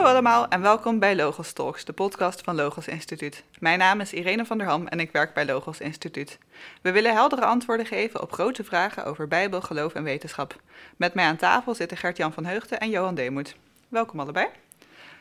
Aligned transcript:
Hallo 0.00 0.12
allemaal 0.12 0.48
en 0.48 0.60
welkom 0.60 0.98
bij 0.98 1.16
Logos 1.16 1.52
Talks, 1.52 1.84
de 1.84 1.92
podcast 1.92 2.40
van 2.40 2.54
Logos 2.54 2.88
Instituut. 2.88 3.44
Mijn 3.58 3.78
naam 3.78 4.00
is 4.00 4.12
Irene 4.12 4.44
van 4.44 4.58
der 4.58 4.66
Ham 4.66 4.86
en 4.86 5.00
ik 5.00 5.12
werk 5.12 5.34
bij 5.34 5.46
Logos 5.46 5.80
Instituut. 5.80 6.38
We 6.82 6.92
willen 6.92 7.12
heldere 7.12 7.44
antwoorden 7.44 7.86
geven 7.86 8.22
op 8.22 8.32
grote 8.32 8.64
vragen 8.64 9.04
over 9.04 9.28
Bijbel, 9.28 9.60
geloof 9.60 9.94
en 9.94 10.02
wetenschap. 10.02 10.60
Met 10.96 11.14
mij 11.14 11.24
aan 11.24 11.36
tafel 11.36 11.74
zitten 11.74 11.96
Gert-Jan 11.96 12.32
van 12.32 12.44
Heugden 12.44 12.80
en 12.80 12.90
Johan 12.90 13.14
Deemoet. 13.14 13.56
Welkom 13.88 14.20
allebei. 14.20 14.46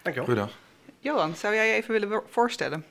Dankjewel. 0.02 0.26
Goedendag. 0.26 0.58
Johan, 1.00 1.36
zou 1.36 1.56
jij 1.56 1.68
je 1.68 1.74
even 1.74 1.92
willen 1.92 2.22
voorstellen? 2.30 2.86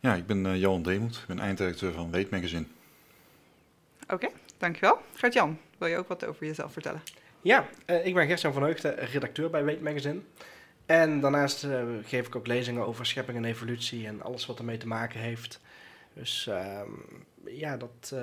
Ja, 0.00 0.14
ik 0.14 0.26
ben 0.26 0.44
uh, 0.44 0.60
Johan 0.60 0.82
Deemoet. 0.82 1.16
Ik 1.16 1.26
ben 1.26 1.38
eindredacteur 1.38 1.92
van 1.92 2.10
Weet 2.10 2.30
Magazine. 2.30 2.64
Oké, 4.08 4.28
dankjewel. 4.58 4.98
Gert-Jan, 5.14 5.58
wil 5.78 5.88
je 5.88 5.96
ook 5.96 6.08
wat 6.08 6.24
over 6.24 6.46
jezelf 6.46 6.72
vertellen? 6.72 7.02
Ja, 7.40 7.66
uh, 7.86 8.06
ik 8.06 8.14
ben 8.14 8.26
Gert-Jan 8.26 8.52
van 8.52 8.62
Heugden, 8.62 8.94
redacteur 8.94 9.50
bij 9.50 9.64
Weet 9.64 9.82
Magazine. 9.82 10.20
En 10.88 11.20
daarnaast 11.20 11.64
uh, 11.64 11.82
geef 12.04 12.26
ik 12.26 12.36
ook 12.36 12.46
lezingen 12.46 12.86
over 12.86 13.06
schepping 13.06 13.38
en 13.38 13.44
evolutie 13.44 14.06
en 14.06 14.22
alles 14.22 14.46
wat 14.46 14.58
ermee 14.58 14.76
te 14.76 14.86
maken 14.86 15.20
heeft. 15.20 15.60
Dus 16.12 16.46
ehm, 16.46 16.90
ja, 17.44 17.76
dat, 17.76 18.14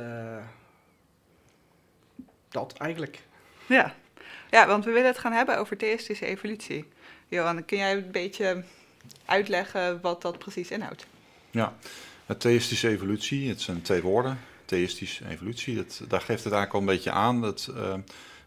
dat 2.50 2.74
eigenlijk. 2.78 3.20
Ja. 3.66 3.96
ja, 4.52 4.68
want 4.68 4.86
we 4.86 4.92
willen 4.92 5.08
het 5.08 5.18
gaan 5.18 5.32
hebben 5.32 5.58
over 5.58 5.78
theïstische 5.78 6.26
evolutie. 6.26 6.86
Johan, 7.28 7.66
kun 7.66 7.78
jij 7.78 7.92
een 7.92 8.12
beetje 8.12 8.64
uitleggen 9.26 10.02
wat 10.02 10.22
dat 10.22 10.38
precies 10.38 10.72
inhoudt? 10.72 11.06
Ja, 11.52 11.74
het 12.26 12.40
theïstische 12.40 12.90
evolutie, 12.90 13.50
het 13.50 13.62
zijn 13.62 13.82
twee 13.82 14.02
woorden. 14.02 14.40
Theïstische 14.66 15.28
evolutie, 15.30 15.76
dat, 15.76 16.02
daar 16.08 16.22
geeft 16.22 16.44
het 16.44 16.54
eigenlijk 16.54 16.74
al 16.74 16.80
een 16.80 16.96
beetje 16.96 17.12
aan. 17.12 17.42
Dat 17.42 17.72
uh, 17.76 17.94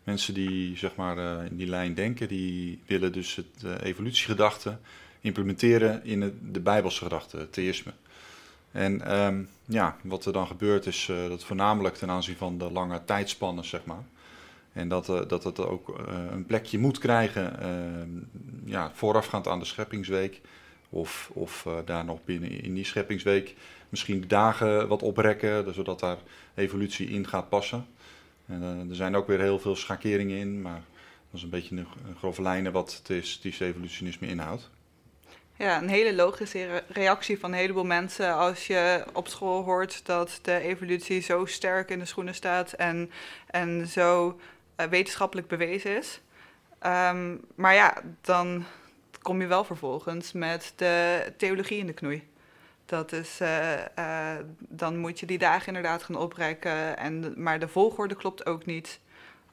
mensen 0.08 0.34
die 0.34 0.76
zeg 0.76 0.94
maar, 0.94 1.18
uh, 1.18 1.50
in 1.50 1.56
die 1.56 1.66
lijn 1.66 1.94
denken, 1.94 2.28
die 2.28 2.80
willen 2.86 3.12
dus 3.12 3.34
het 3.36 3.62
uh, 3.64 3.72
evolutiegedachte 3.82 4.78
implementeren 5.20 6.04
in 6.04 6.20
het, 6.20 6.34
de 6.52 6.60
Bijbelse 6.60 7.02
gedachte, 7.02 7.36
het 7.36 7.52
theïsme. 7.52 7.92
En 8.72 9.18
um, 9.20 9.48
ja, 9.64 9.96
wat 10.02 10.24
er 10.24 10.32
dan 10.32 10.46
gebeurt 10.46 10.86
is 10.86 11.10
dat 11.28 11.44
voornamelijk 11.44 11.94
ten 11.94 12.10
aanzien 12.10 12.36
van 12.36 12.58
de 12.58 12.70
lange 12.70 13.04
tijdspannen, 13.04 13.64
zeg 13.64 13.84
maar, 13.84 14.04
en 14.72 14.88
dat, 14.88 15.06
dat 15.06 15.44
het 15.44 15.60
ook 15.60 15.98
een 16.32 16.46
plekje 16.46 16.78
moet 16.78 16.98
krijgen, 16.98 17.56
uh, 17.62 18.72
ja, 18.72 18.90
voorafgaand 18.94 19.48
aan 19.48 19.58
de 19.58 19.64
scheppingsweek. 19.64 20.40
Of, 20.90 21.30
of 21.32 21.66
daar 21.84 22.04
nog 22.04 22.24
binnen 22.24 22.62
in 22.62 22.74
die 22.74 22.84
scheppingsweek 22.84 23.54
misschien 23.88 24.20
de 24.20 24.26
dagen 24.26 24.88
wat 24.88 25.02
oprekken, 25.02 25.74
zodat 25.74 26.00
daar 26.00 26.18
evolutie 26.54 27.08
in 27.08 27.26
gaat 27.26 27.48
passen. 27.48 27.86
En, 28.48 28.86
er 28.88 28.96
zijn 28.96 29.16
ook 29.16 29.26
weer 29.26 29.40
heel 29.40 29.58
veel 29.58 29.76
schakeringen 29.76 30.36
in, 30.36 30.62
maar 30.62 30.82
dat 31.30 31.32
is 31.32 31.42
een 31.42 31.50
beetje 31.50 31.76
een, 31.76 31.86
grove 32.18 32.42
lijnen 32.42 32.72
wat 32.72 33.00
theïstisch 33.04 33.60
evolutionisme 33.60 34.26
inhoudt. 34.26 34.70
Ja, 35.56 35.82
een 35.82 35.88
hele 35.88 36.14
logische 36.14 36.82
reactie 36.88 37.38
van 37.38 37.52
een 37.52 37.58
heleboel 37.58 37.84
mensen 37.84 38.34
als 38.34 38.66
je 38.66 39.04
op 39.12 39.28
school 39.28 39.64
hoort 39.64 40.06
dat 40.06 40.38
de 40.42 40.58
evolutie 40.58 41.20
zo 41.20 41.44
sterk 41.44 41.90
in 41.90 41.98
de 41.98 42.04
schoenen 42.04 42.34
staat 42.34 42.72
en, 42.72 43.10
en 43.46 43.86
zo 43.86 44.40
uh, 44.76 44.86
wetenschappelijk 44.86 45.48
bewezen 45.48 45.96
is. 45.96 46.20
Um, 46.86 47.40
maar 47.54 47.74
ja, 47.74 48.02
dan 48.20 48.64
kom 49.22 49.40
je 49.40 49.46
wel 49.46 49.64
vervolgens 49.64 50.32
met 50.32 50.72
de 50.76 51.22
theologie 51.36 51.78
in 51.78 51.86
de 51.86 51.92
knoei. 51.92 52.28
Dat 52.88 53.12
is, 53.12 53.40
uh, 53.40 53.74
uh, 53.98 54.36
dan 54.58 54.96
moet 54.96 55.20
je 55.20 55.26
die 55.26 55.38
dagen 55.38 55.66
inderdaad 55.66 56.02
gaan 56.02 56.16
oprekken. 56.16 56.96
En, 56.96 57.42
maar 57.42 57.58
de 57.58 57.68
volgorde 57.68 58.14
klopt 58.14 58.46
ook 58.46 58.66
niet. 58.66 59.00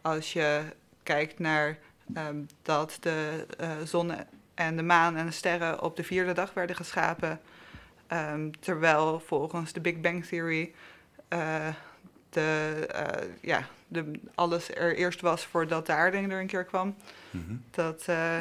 Als 0.01 0.33
je 0.33 0.61
kijkt 1.03 1.39
naar 1.39 1.77
um, 2.17 2.47
dat 2.61 2.97
de 2.99 3.45
zon 3.83 4.13
en 4.53 4.75
de 4.75 4.83
maan 4.83 5.15
en 5.15 5.25
de 5.25 5.31
sterren 5.31 5.81
op 5.81 5.95
de 5.95 6.03
vierde 6.03 6.33
dag 6.33 6.53
werden 6.53 6.75
geschapen. 6.75 7.39
Um, 8.11 8.59
terwijl 8.59 9.19
volgens 9.19 9.73
de 9.73 9.81
Big 9.81 10.01
Bang 10.01 10.25
Theory 10.25 10.73
de, 12.29 12.87
uh, 12.95 13.33
ja, 13.41 13.67
de, 13.87 14.11
alles 14.35 14.75
er 14.75 14.95
eerst 14.95 15.21
was 15.21 15.45
voordat 15.45 15.85
de 15.85 15.93
aarde 15.93 16.17
er 16.17 16.39
een 16.39 16.47
keer 16.47 16.63
kwam. 16.63 16.95
Mm 17.31 17.43
-hmm. 17.47 17.63
dat, 17.71 18.05
uh, 18.09 18.37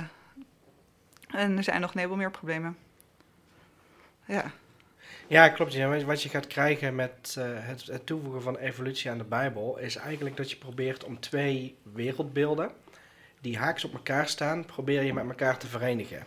en 1.28 1.56
er 1.56 1.64
zijn 1.64 1.80
nog 1.80 1.90
een 1.90 1.98
heleboel 1.98 2.18
meer 2.18 2.30
problemen. 2.30 2.76
Ja. 4.24 4.52
Ja, 5.26 5.48
klopt. 5.48 6.04
Wat 6.04 6.22
je 6.22 6.28
gaat 6.28 6.46
krijgen 6.46 6.94
met 6.94 7.36
uh, 7.38 7.44
het, 7.48 8.06
toevoegen 8.06 8.42
van 8.42 8.56
evolutie 8.56 9.10
aan 9.10 9.18
de 9.18 9.24
Bijbel 9.24 9.78
is 9.78 9.96
eigenlijk 9.96 10.36
dat 10.36 10.50
je 10.50 10.56
probeert 10.56 11.04
om 11.04 11.20
twee 11.20 11.76
wereldbeelden 11.92 12.70
die 13.40 13.58
haaks 13.58 13.84
op 13.84 13.92
elkaar 13.92 14.28
staan, 14.28 14.64
probeer 14.64 15.02
je 15.02 15.14
met 15.14 15.28
elkaar 15.28 15.58
te 15.58 15.66
verenigen. 15.66 16.24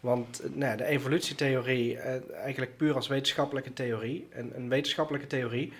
Want 0.00 0.40
nou, 0.54 0.76
de 0.76 0.84
evolutietheorie, 0.84 1.98
eigenlijk 2.34 2.76
puur 2.76 2.94
als 2.94 3.08
wetenschappelijke 3.08 3.72
theorie, 3.72 4.28
een, 4.32 4.52
een 4.56 4.68
wetenschappelijke 4.68 5.26
theorie, 5.26 5.72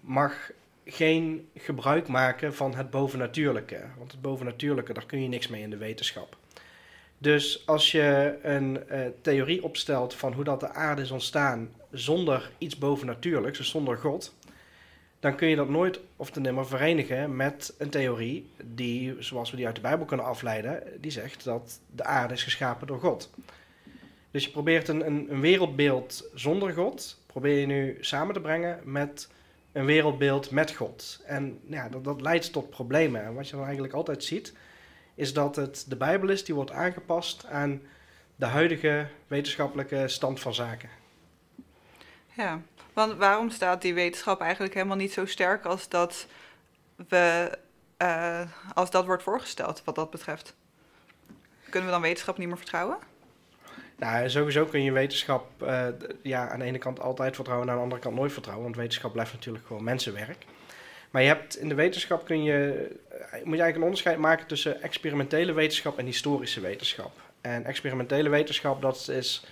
mag 0.00 0.50
geen 0.84 1.48
gebruik 1.56 2.08
maken 2.08 2.54
van 2.54 2.74
het 2.74 2.90
bovennatuurlijke. 2.90 3.80
Want 3.98 4.12
het 4.12 4.20
bovennatuurlijke, 4.20 4.92
daar 4.92 5.06
kun 5.06 5.22
je 5.22 5.28
niks 5.28 5.48
mee 5.48 5.62
in 5.62 5.70
de 5.70 5.76
wetenschap. 5.76 6.36
Dus 7.18 7.66
als 7.66 7.92
je 7.92 8.38
een 8.42 8.82
theorie 9.20 9.62
opstelt 9.64 10.14
van 10.14 10.32
hoe 10.32 10.44
dat 10.44 10.60
de 10.60 10.72
aarde 10.72 11.02
is 11.02 11.10
ontstaan 11.10 11.70
zonder 11.92 12.50
iets 12.58 12.78
bovennatuurlijks, 12.78 13.58
dus 13.58 13.70
zonder 13.70 13.96
God, 13.96 14.34
dan 15.20 15.36
kun 15.36 15.48
je 15.48 15.56
dat 15.56 15.68
nooit 15.68 16.00
of 16.16 16.30
te 16.30 16.40
nimmer 16.40 16.66
verenigen 16.66 17.36
met 17.36 17.74
een 17.78 17.90
theorie 17.90 18.50
die, 18.64 19.16
zoals 19.18 19.50
we 19.50 19.56
die 19.56 19.66
uit 19.66 19.74
de 19.74 19.80
Bijbel 19.80 20.06
kunnen 20.06 20.26
afleiden, 20.26 20.82
die 21.00 21.10
zegt 21.10 21.44
dat 21.44 21.80
de 21.94 22.04
aarde 22.04 22.34
is 22.34 22.42
geschapen 22.42 22.86
door 22.86 23.00
God. 23.00 23.30
Dus 24.30 24.44
je 24.44 24.50
probeert 24.50 24.88
een, 24.88 25.06
een, 25.06 25.32
een 25.32 25.40
wereldbeeld 25.40 26.30
zonder 26.34 26.72
God, 26.72 27.20
probeer 27.26 27.58
je 27.58 27.66
nu 27.66 27.96
samen 28.00 28.34
te 28.34 28.40
brengen 28.40 28.80
met 28.84 29.28
een 29.72 29.84
wereldbeeld 29.84 30.50
met 30.50 30.74
God. 30.74 31.22
En 31.26 31.60
ja, 31.66 31.88
dat, 31.88 32.04
dat 32.04 32.20
leidt 32.20 32.52
tot 32.52 32.70
problemen. 32.70 33.24
En 33.24 33.34
wat 33.34 33.48
je 33.48 33.56
dan 33.56 33.64
eigenlijk 33.64 33.94
altijd 33.94 34.24
ziet, 34.24 34.54
is 35.14 35.32
dat 35.32 35.56
het 35.56 35.84
de 35.88 35.96
Bijbel 35.96 36.28
is 36.28 36.44
die 36.44 36.54
wordt 36.54 36.70
aangepast 36.70 37.46
aan 37.46 37.82
de 38.36 38.46
huidige 38.46 39.06
wetenschappelijke 39.26 40.08
stand 40.08 40.40
van 40.40 40.54
zaken. 40.54 40.88
Ja, 42.36 42.60
want 42.92 43.14
waarom 43.14 43.50
staat 43.50 43.82
die 43.82 43.94
wetenschap 43.94 44.40
eigenlijk 44.40 44.74
helemaal 44.74 44.96
niet 44.96 45.12
zo 45.12 45.26
sterk 45.26 45.64
als 45.64 45.88
dat, 45.88 46.26
we, 47.08 47.58
uh, 48.02 48.40
als 48.74 48.90
dat 48.90 49.06
wordt 49.06 49.22
voorgesteld, 49.22 49.82
wat 49.84 49.94
dat 49.94 50.10
betreft? 50.10 50.54
Kunnen 51.70 51.88
we 51.88 51.94
dan 51.94 52.02
wetenschap 52.02 52.38
niet 52.38 52.48
meer 52.48 52.56
vertrouwen? 52.56 52.96
Nou, 53.96 54.30
sowieso 54.30 54.64
kun 54.64 54.82
je 54.82 54.92
wetenschap 54.92 55.62
uh, 55.62 55.86
ja, 56.22 56.48
aan 56.48 56.58
de 56.58 56.64
ene 56.64 56.78
kant 56.78 57.00
altijd 57.00 57.34
vertrouwen, 57.34 57.68
aan 57.68 57.76
de 57.76 57.82
andere 57.82 58.00
kant 58.00 58.14
nooit 58.14 58.32
vertrouwen. 58.32 58.64
Want 58.64 58.76
wetenschap 58.76 59.12
blijft 59.12 59.32
natuurlijk 59.32 59.66
gewoon 59.66 59.84
mensenwerk. 59.84 60.44
Maar 61.10 61.22
je 61.22 61.28
hebt 61.28 61.56
in 61.56 61.68
de 61.68 61.74
wetenschap 61.74 62.24
kun 62.24 62.42
je, 62.42 62.88
moet 63.30 63.30
je 63.30 63.42
eigenlijk 63.42 63.76
een 63.76 63.82
onderscheid 63.82 64.18
maken 64.18 64.46
tussen 64.46 64.82
experimentele 64.82 65.52
wetenschap 65.52 65.98
en 65.98 66.06
historische 66.06 66.60
wetenschap. 66.60 67.20
En 67.40 67.64
experimentele 67.64 68.28
wetenschap, 68.28 68.82
dat 68.82 69.08
is, 69.08 69.46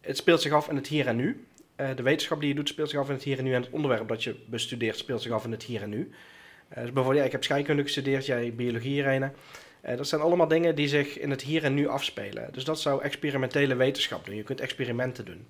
het 0.00 0.16
speelt 0.16 0.42
zich 0.42 0.52
af 0.52 0.68
in 0.68 0.76
het 0.76 0.86
hier 0.86 1.06
en 1.06 1.16
nu. 1.16 1.46
Uh, 1.82 1.96
de 1.96 2.02
wetenschap 2.02 2.40
die 2.40 2.48
je 2.48 2.54
doet 2.54 2.68
speelt 2.68 2.90
zich 2.90 2.98
af 2.98 3.08
in 3.08 3.14
het 3.14 3.22
hier 3.22 3.38
en 3.38 3.44
nu. 3.44 3.54
En 3.54 3.62
het 3.62 3.70
onderwerp 3.70 4.08
dat 4.08 4.24
je 4.24 4.34
bestudeert 4.46 4.96
speelt 4.96 5.22
zich 5.22 5.32
af 5.32 5.44
in 5.44 5.50
het 5.50 5.62
hier 5.62 5.82
en 5.82 5.88
nu. 5.88 6.10
Uh, 6.70 6.82
dus 6.82 6.92
bijvoorbeeld, 6.92 7.26
ik 7.26 7.32
heb 7.32 7.44
scheikunde 7.44 7.82
gestudeerd, 7.82 8.26
jij 8.26 8.54
biologie, 8.54 8.96
Irene. 8.96 9.30
Uh, 9.86 9.96
dat 9.96 10.08
zijn 10.08 10.20
allemaal 10.20 10.48
dingen 10.48 10.74
die 10.74 10.88
zich 10.88 11.18
in 11.18 11.30
het 11.30 11.42
hier 11.42 11.64
en 11.64 11.74
nu 11.74 11.88
afspelen. 11.88 12.48
Dus 12.52 12.64
dat 12.64 12.80
zou 12.80 13.02
experimentele 13.02 13.74
wetenschap 13.74 14.26
doen. 14.26 14.34
Je 14.34 14.42
kunt 14.42 14.60
experimenten 14.60 15.24
doen. 15.24 15.46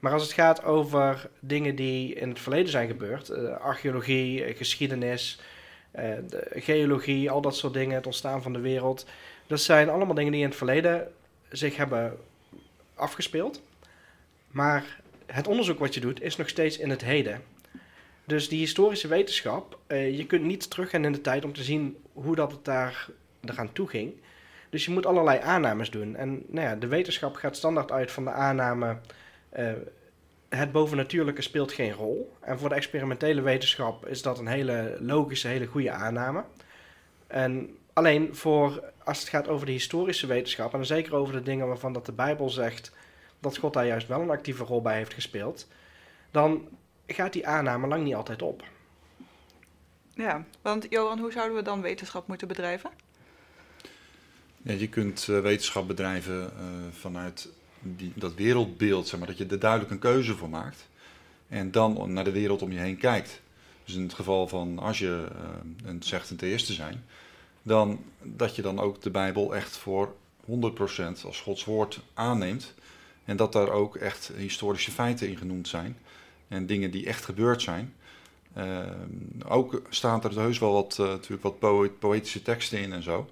Maar 0.00 0.12
als 0.12 0.22
het 0.22 0.32
gaat 0.32 0.64
over 0.64 1.30
dingen 1.40 1.76
die 1.76 2.14
in 2.14 2.28
het 2.28 2.40
verleden 2.40 2.70
zijn 2.70 2.88
gebeurd, 2.88 3.30
uh, 3.30 3.56
archeologie, 3.56 4.54
geschiedenis, 4.54 5.40
geologie, 6.52 7.30
al 7.30 7.40
dat 7.40 7.56
soort 7.56 7.72
dingen, 7.72 7.94
het 7.94 8.06
ontstaan 8.06 8.42
van 8.42 8.52
de 8.52 8.60
wereld, 8.60 9.06
dat 9.46 9.60
zijn 9.60 9.88
allemaal 9.88 10.14
dingen 10.14 10.32
die 10.32 10.40
in 10.40 10.48
het 10.48 10.56
verleden 10.56 11.12
zich 11.48 11.76
hebben 11.76 12.16
afgespeeld. 12.94 13.62
Maar 14.50 15.02
het 15.26 15.48
onderzoek 15.48 15.78
wat 15.78 15.94
je 15.94 16.00
doet 16.00 16.22
is 16.22 16.36
nog 16.36 16.48
steeds 16.48 16.78
in 16.78 16.90
het 16.90 17.04
heden. 17.04 17.42
Dus 18.24 18.48
die 18.48 18.58
historische 18.58 19.08
wetenschap, 19.08 19.78
je 19.88 20.24
kunt 20.26 20.44
niet 20.44 20.70
teruggaan 20.70 21.04
in 21.04 21.12
de 21.12 21.20
tijd 21.20 21.44
om 21.44 21.52
te 21.52 21.62
zien 21.62 21.96
hoe 22.12 22.34
dat 22.34 22.52
het 22.52 22.64
daar 22.64 23.08
eraan 23.40 23.72
toe 23.72 23.88
ging. 23.88 24.12
Dus 24.70 24.84
je 24.84 24.90
moet 24.90 25.06
allerlei 25.06 25.40
aannames 25.40 25.90
doen. 25.90 26.16
En 26.16 26.42
nou 26.46 26.68
ja, 26.68 26.74
de 26.74 26.86
wetenschap 26.86 27.34
gaat 27.34 27.56
standaard 27.56 27.92
uit 27.92 28.10
van 28.10 28.24
de 28.24 28.30
aanname: 28.30 28.96
uh, 29.58 29.72
het 30.48 30.72
bovennatuurlijke 30.72 31.42
speelt 31.42 31.72
geen 31.72 31.92
rol. 31.92 32.32
En 32.40 32.58
voor 32.58 32.68
de 32.68 32.74
experimentele 32.74 33.40
wetenschap 33.40 34.06
is 34.06 34.22
dat 34.22 34.38
een 34.38 34.46
hele 34.46 34.96
logische, 35.00 35.48
hele 35.48 35.66
goede 35.66 35.90
aanname. 35.90 36.44
En 37.26 37.76
alleen 37.92 38.34
voor 38.34 38.92
als 39.04 39.20
het 39.20 39.28
gaat 39.28 39.48
over 39.48 39.66
de 39.66 39.72
historische 39.72 40.26
wetenschap, 40.26 40.74
en 40.74 40.86
zeker 40.86 41.14
over 41.14 41.34
de 41.34 41.42
dingen 41.42 41.66
waarvan 41.66 41.92
dat 41.92 42.06
de 42.06 42.12
Bijbel 42.12 42.50
zegt 42.50 42.92
dat 43.44 43.56
God 43.56 43.72
daar 43.72 43.86
juist 43.86 44.06
wel 44.06 44.20
een 44.20 44.30
actieve 44.30 44.64
rol 44.64 44.82
bij 44.82 44.96
heeft 44.96 45.14
gespeeld, 45.14 45.68
dan 46.30 46.68
gaat 47.06 47.32
die 47.32 47.46
aanname 47.46 47.86
lang 47.86 48.04
niet 48.04 48.14
altijd 48.14 48.42
op. 48.42 48.64
Ja, 50.14 50.44
want 50.62 50.86
Johan, 50.90 51.18
hoe 51.18 51.32
zouden 51.32 51.56
we 51.56 51.62
dan 51.62 51.80
wetenschap 51.80 52.26
moeten 52.26 52.48
bedrijven? 52.48 52.90
Ja, 54.62 54.72
je 54.72 54.88
kunt 54.88 55.26
uh, 55.30 55.40
wetenschap 55.40 55.86
bedrijven 55.86 56.42
uh, 56.42 56.50
vanuit 56.92 57.48
die, 57.80 58.12
dat 58.14 58.34
wereldbeeld, 58.34 59.08
zeg 59.08 59.18
maar, 59.18 59.28
dat 59.28 59.38
je 59.38 59.46
er 59.46 59.58
duidelijk 59.58 59.90
een 59.90 59.98
keuze 59.98 60.36
voor 60.36 60.48
maakt. 60.48 60.88
En 61.48 61.70
dan 61.70 62.12
naar 62.12 62.24
de 62.24 62.32
wereld 62.32 62.62
om 62.62 62.72
je 62.72 62.78
heen 62.78 62.96
kijkt. 62.96 63.40
Dus 63.84 63.94
in 63.94 64.02
het 64.02 64.14
geval 64.14 64.48
van 64.48 64.78
als 64.78 64.98
je 64.98 65.28
uh, 65.32 65.88
een, 65.88 66.02
zegt 66.02 66.30
een 66.30 66.36
theïst 66.36 66.66
te 66.66 66.72
zijn, 66.72 67.04
dan 67.62 68.04
dat 68.22 68.56
je 68.56 68.62
dan 68.62 68.78
ook 68.80 69.02
de 69.02 69.10
Bijbel 69.10 69.54
echt 69.54 69.76
voor 69.76 70.14
100% 70.50 70.50
als 71.24 71.40
Gods 71.40 71.64
woord 71.64 72.00
aanneemt. 72.14 72.74
En 73.24 73.36
dat 73.36 73.52
daar 73.52 73.70
ook 73.70 73.96
echt 73.96 74.30
historische 74.36 74.90
feiten 74.90 75.28
in 75.28 75.36
genoemd 75.36 75.68
zijn. 75.68 75.96
En 76.48 76.66
dingen 76.66 76.90
die 76.90 77.06
echt 77.06 77.24
gebeurd 77.24 77.62
zijn. 77.62 77.94
Uh, 78.58 78.78
ook 79.48 79.82
staan 79.88 80.22
er 80.22 80.40
heus 80.40 80.58
wel 80.58 80.72
wat, 80.72 80.96
uh, 81.00 81.06
natuurlijk 81.06 81.42
wat 81.42 81.98
poëtische 81.98 82.42
teksten 82.42 82.78
in 82.78 82.92
en 82.92 83.02
zo. 83.02 83.30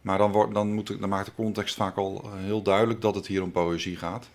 Maar 0.00 0.18
dan, 0.18 0.32
wordt, 0.32 0.54
dan, 0.54 0.72
moet, 0.72 1.00
dan 1.00 1.08
maakt 1.08 1.26
de 1.26 1.34
context 1.34 1.74
vaak 1.74 1.96
al 1.96 2.30
heel 2.34 2.62
duidelijk 2.62 3.00
dat 3.00 3.14
het 3.14 3.26
hier 3.26 3.42
om 3.42 3.52
poëzie 3.52 3.96
gaat. 3.96 4.28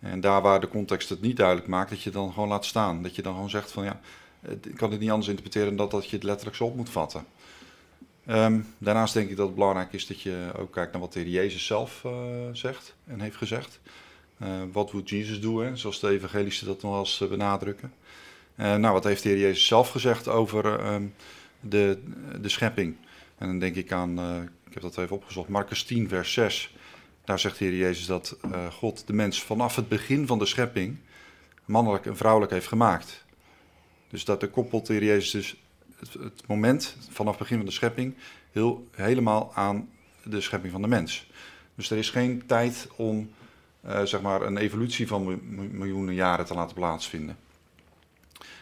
En 0.00 0.20
daar 0.20 0.42
waar 0.42 0.60
de 0.60 0.68
context 0.68 1.08
het 1.08 1.20
niet 1.20 1.36
duidelijk 1.36 1.68
maakt, 1.68 1.90
dat 1.90 2.02
je 2.02 2.10
dan 2.10 2.32
gewoon 2.32 2.48
laat 2.48 2.64
staan. 2.64 3.02
Dat 3.02 3.16
je 3.16 3.22
dan 3.22 3.34
gewoon 3.34 3.50
zegt 3.50 3.70
van 3.70 3.84
ja, 3.84 4.00
ik 4.48 4.76
kan 4.76 4.90
het 4.90 5.00
niet 5.00 5.10
anders 5.10 5.28
interpreteren 5.28 5.76
dan 5.76 5.88
dat 5.88 6.08
je 6.08 6.16
het 6.16 6.24
letterlijk 6.24 6.56
zo 6.56 6.64
op 6.64 6.76
moet 6.76 6.90
vatten. 6.90 7.26
Um, 8.26 8.66
daarnaast 8.78 9.14
denk 9.14 9.30
ik 9.30 9.36
dat 9.36 9.46
het 9.46 9.54
belangrijk 9.54 9.92
is 9.92 10.06
dat 10.06 10.20
je 10.20 10.52
ook 10.58 10.72
kijkt 10.72 10.92
naar 10.92 11.00
wat 11.00 11.12
de 11.12 11.30
Jezus 11.30 11.66
zelf 11.66 12.02
uh, 12.06 12.12
zegt 12.52 12.94
en 13.06 13.20
heeft 13.20 13.36
gezegd. 13.36 13.80
Uh, 14.42 14.48
wat 14.72 14.92
moet 14.92 15.08
Jezus 15.08 15.40
doen, 15.40 15.78
zoals 15.78 16.00
de 16.00 16.08
evangelisten 16.08 16.66
dat 16.66 16.82
nog 16.82 16.90
wel 16.90 17.00
eens 17.00 17.20
uh, 17.20 17.28
benadrukken. 17.28 17.92
nou, 18.56 18.92
wat 18.92 19.04
heeft 19.04 19.22
de 19.22 19.28
Heer 19.28 19.38
Jezus 19.38 19.66
zelf 19.66 19.88
gezegd 19.88 20.28
over 20.28 20.92
um, 20.92 21.14
de, 21.60 21.98
de 22.40 22.48
schepping? 22.48 22.96
En 23.38 23.46
dan 23.46 23.58
denk 23.58 23.74
ik 23.74 23.92
aan, 23.92 24.18
ik 24.66 24.74
heb 24.74 24.82
dat 24.82 24.98
even 24.98 25.16
opgezocht, 25.16 25.48
Marcus 25.48 25.84
10, 25.84 26.08
vers 26.08 26.32
6. 26.32 26.74
Daar 27.24 27.38
zegt 27.38 27.58
de 27.58 27.64
Heer 27.64 27.76
Jezus 27.76 28.06
dat 28.06 28.36
God 28.70 29.06
de 29.06 29.12
mens 29.12 29.42
vanaf 29.42 29.76
het 29.76 29.88
begin 29.88 30.26
van 30.26 30.38
de 30.38 30.46
schepping 30.46 30.96
mannelijk 31.64 32.06
en 32.06 32.16
vrouwelijk 32.16 32.52
heeft 32.52 32.68
gemaakt. 32.68 33.24
Dus 34.10 34.24
dat 34.24 34.50
koppelt 34.50 34.86
de 34.86 34.92
Heer 34.92 35.04
Jezus 35.04 35.30
dus 35.30 35.56
het, 35.98 36.12
het, 36.12 36.46
moment 36.46 36.96
vanaf 37.10 37.30
het 37.30 37.38
begin 37.38 37.56
van 37.56 37.66
de 37.66 37.72
schepping 37.72 38.14
heel, 38.50 38.86
helemaal 38.90 39.50
aan 39.54 39.88
de 40.24 40.40
schepping 40.40 40.72
van 40.72 40.82
de 40.82 40.88
mens. 40.88 41.26
Dus 41.74 41.90
er 41.90 41.98
is 41.98 42.10
geen 42.10 42.42
tijd 42.46 42.88
om 42.96 43.30
uh, 43.86 44.02
zeg 44.02 44.20
maar 44.20 44.42
een 44.42 44.56
evolutie 44.56 45.06
van 45.06 45.40
miljoenen 45.72 46.14
jaren 46.14 46.44
te 46.44 46.54
laten 46.54 46.74
plaatsvinden. 46.74 47.36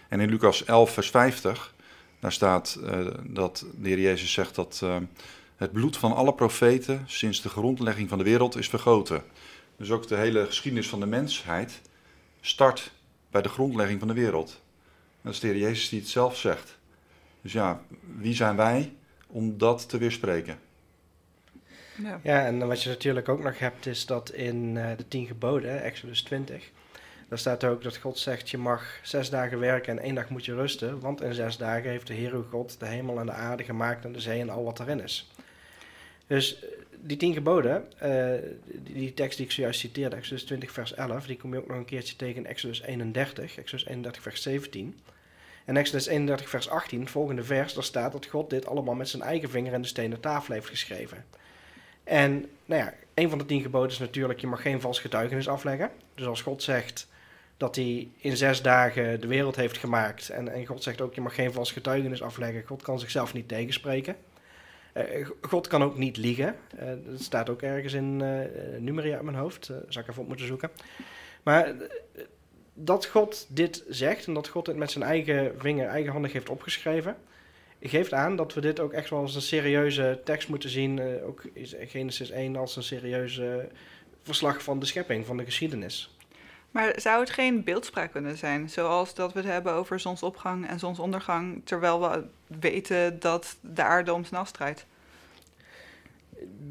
En 0.09 0.21
in 0.21 0.29
Lucas 0.29 0.65
11, 0.65 0.91
vers 0.91 1.11
50, 1.11 1.75
daar 2.21 2.33
staat 2.33 2.79
uh, 2.83 3.07
dat 3.23 3.67
de 3.81 3.89
Heer 3.89 4.01
Jezus 4.01 4.33
zegt 4.33 4.55
dat 4.55 4.81
uh, 4.85 4.97
het 5.57 5.73
bloed 5.73 5.97
van 5.97 6.15
alle 6.15 6.35
profeten 6.35 7.05
sinds 7.07 7.43
de 7.43 7.49
grondlegging 7.49 8.09
van 8.09 8.19
de 8.19 8.25
wereld 8.25 8.57
is 8.57 8.69
vergoten. 8.69 9.23
Dus 9.77 9.91
ook 9.91 10.09
de 10.09 10.17
hele 10.17 10.47
geschiedenis 10.47 10.89
van 10.89 11.01
de 11.01 11.07
mensheid 11.07 11.81
start 12.41 12.93
bij 13.31 13.43
de 13.43 13.49
grondlegging 13.49 13.99
van 13.99 14.09
de 14.09 14.15
wereld. 14.15 14.61
Dat 15.23 15.33
is 15.33 15.41
de 15.41 15.47
Heer 15.47 15.59
Jezus 15.59 15.89
die 15.89 16.01
het 16.01 16.09
zelf 16.09 16.37
zegt. 16.37 16.79
Dus 17.43 17.53
ja, 17.53 17.83
wie 18.17 18.35
zijn 18.35 18.57
wij 18.57 18.93
om 19.27 19.59
dat 19.59 19.89
te 19.89 19.99
weerspreken? 19.99 20.59
Ja. 22.03 22.21
ja, 22.23 22.47
en 22.47 22.67
wat 22.67 22.83
je 22.83 22.89
natuurlijk 22.89 23.29
ook 23.29 23.43
nog 23.43 23.59
hebt, 23.59 23.87
is 23.87 24.07
dat 24.07 24.31
in 24.31 24.77
uh, 24.77 24.91
de 24.97 25.09
tien 25.09 25.27
geboden, 25.27 25.83
Exodus 25.83 26.23
20, 26.23 26.71
daar 27.29 27.39
staat 27.39 27.65
ook 27.65 27.83
dat 27.83 27.97
God 27.97 28.19
zegt: 28.19 28.51
Je 28.51 28.59
mag 28.59 28.99
zes 29.03 29.31
dagen 29.31 29.59
werken 29.59 29.99
en 29.99 30.05
één 30.05 30.15
dag 30.15 30.29
moet 30.29 30.45
je 30.45 30.55
rusten. 30.55 31.01
Want 31.01 31.21
in 31.21 31.35
zes 31.35 31.57
dagen 31.57 31.91
heeft 31.91 32.07
de 32.07 32.15
Heer 32.15 32.33
uw 32.33 32.47
God 32.51 32.81
de 32.81 32.87
hemel 32.87 33.21
en 33.21 33.27
de 33.27 33.33
aarde 33.33 33.65
gemaakt 33.65 34.05
en 34.05 34.13
de 34.13 34.21
zee 34.21 34.41
en 34.41 34.51
al 34.51 34.65
wat 34.65 34.81
erin 34.81 35.03
is. 35.03 35.31
Dus 36.27 36.59
eh, 36.59 36.69
die 37.03 37.17
tien 37.17 37.33
geboden, 37.33 37.85
die, 38.65 38.95
die, 38.95 39.15
tekst 39.15 39.37
die 39.37 39.47
ik 39.47 39.53
zojuist 39.53 39.81
citeerde, 39.81 40.17
Exodus 40.17 40.45
20, 40.45 40.73
vers 40.73 40.95
11, 40.95 41.27
die 41.27 41.37
kom 41.37 41.53
je 41.53 41.59
ook 41.59 41.69
nog 41.69 41.77
een 41.77 41.85
keertje 41.85 42.17
tegen 42.17 42.37
in 42.37 42.47
Exodus 42.47 42.83
31, 42.83 43.59
Exodus 43.59 43.87
31, 43.87 44.23
vers 44.23 44.43
17. 44.43 45.01
En 45.65 45.77
Exodus 45.77 46.07
31, 46.07 46.49
vers 46.49 46.69
18, 46.69 47.01
het 47.01 47.11
volgende 47.11 47.45
vers, 47.45 47.75
daar 47.75 47.85
staat 47.85 48.13
dat 48.13 48.27
God 48.27 48.51
dit 48.51 48.67
allemaal 48.67 48.95
met 48.95 49.09
zijn 49.09 49.23
eigen 49.23 49.51
vinger 49.51 49.73
in 49.73 49.83
de 49.83 49.89
stenen 49.89 50.21
tafel 50.21 50.55
heeft 50.55 50.69
geschreven. 50.69 51.25
En 52.11 52.47
nou 52.65 52.83
ja, 52.83 52.95
een 53.15 53.29
van 53.29 53.39
de 53.39 53.47
tien 53.47 53.63
geboden 53.63 53.91
is 53.91 53.99
natuurlijk, 53.99 54.41
je 54.41 54.47
mag 54.47 54.63
geen 54.63 54.81
vals 54.81 55.01
getuigenis 55.01 55.49
afleggen. 55.49 55.91
Dus 56.15 56.27
als 56.27 56.43
God 56.43 56.63
zegt 56.63 57.09
dat 57.57 57.77
hij 57.77 58.09
in 58.17 58.37
zes 58.37 58.63
dagen 58.63 59.21
de 59.21 59.27
wereld 59.27 59.57
heeft 59.57 59.79
gemaakt, 59.79 60.29
en, 60.29 60.49
en 60.49 60.67
God 60.67 60.83
zegt 60.83 61.01
ook, 61.01 61.15
je 61.15 61.21
mag 61.21 61.35
geen 61.35 61.53
vals 61.53 61.73
getuigenis 61.73 62.23
afleggen, 62.23 62.67
God 62.67 62.83
kan 62.83 62.99
zichzelf 62.99 63.33
niet 63.33 63.49
tegenspreken. 63.49 64.17
Uh, 64.95 65.29
God 65.41 65.67
kan 65.67 65.83
ook 65.83 65.97
niet 65.97 66.17
liegen. 66.17 66.57
Uh, 66.81 66.89
dat 67.07 67.21
staat 67.23 67.49
ook 67.51 67.63
ergens 67.63 67.93
in 67.93 68.21
uh, 68.21 68.79
Numeria 68.79 69.19
in 69.19 69.25
mijn 69.25 69.37
hoofd. 69.37 69.69
Uh, 69.69 69.77
zou 69.89 70.05
ik 70.05 70.11
even 70.11 70.23
op 70.23 70.29
moeten 70.29 70.47
zoeken. 70.47 70.71
Maar 71.43 71.75
dat 72.75 73.07
God 73.07 73.47
dit 73.49 73.85
zegt 73.89 74.27
en 74.27 74.35
dat 74.35 74.49
God 74.49 74.67
het 74.67 74.77
met 74.77 74.91
zijn 74.91 75.05
eigen 75.05 75.55
vinger, 75.59 75.87
eigenhandig 75.87 76.33
heeft 76.33 76.49
opgeschreven, 76.49 77.17
geeft 77.89 78.13
aan 78.13 78.37
dat 78.37 78.55
we 78.55 78.61
dit 78.61 78.81
ook 78.81 78.93
echt 78.93 79.11
wel 79.11 79.21
als 79.21 79.35
een 79.35 79.43
serieuze 79.43 80.21
tekst 80.25 80.49
moeten 80.49 80.71
zien. 80.71 80.97
Uh, 80.97 81.27
ook 81.27 81.43
Genesis 81.87 82.31
1 82.31 82.57
als 82.57 82.77
een 82.77 82.83
serieuze 82.83 83.69
verslag 84.23 84.63
van 84.63 84.79
de 84.79 84.87
schepping, 84.87 85.27
van 85.27 85.37
de 85.37 85.45
geschiedenis. 85.45 86.17
Maar 86.71 87.01
zou 87.01 87.21
het 87.21 87.31
geen 87.31 87.65
beeldspraak 87.65 88.11
kunnen 88.13 88.37
zijn? 88.37 88.71
Zoals 88.71 89.15
dat 89.15 89.33
we 89.33 89.39
het 89.39 89.49
hebben 89.49 89.73
over 89.73 90.01
zonsopgang 90.01 90.69
en 90.69 90.79
zonsondergang, 90.79 91.61
terwijl 91.65 92.01
we 92.01 92.25
weten 92.61 93.21
dat 93.21 93.57
de 93.61 93.83
aarde 93.83 94.13
om 94.13 94.25
zijn 94.25 94.41
as 94.41 94.51
draait? 94.51 94.87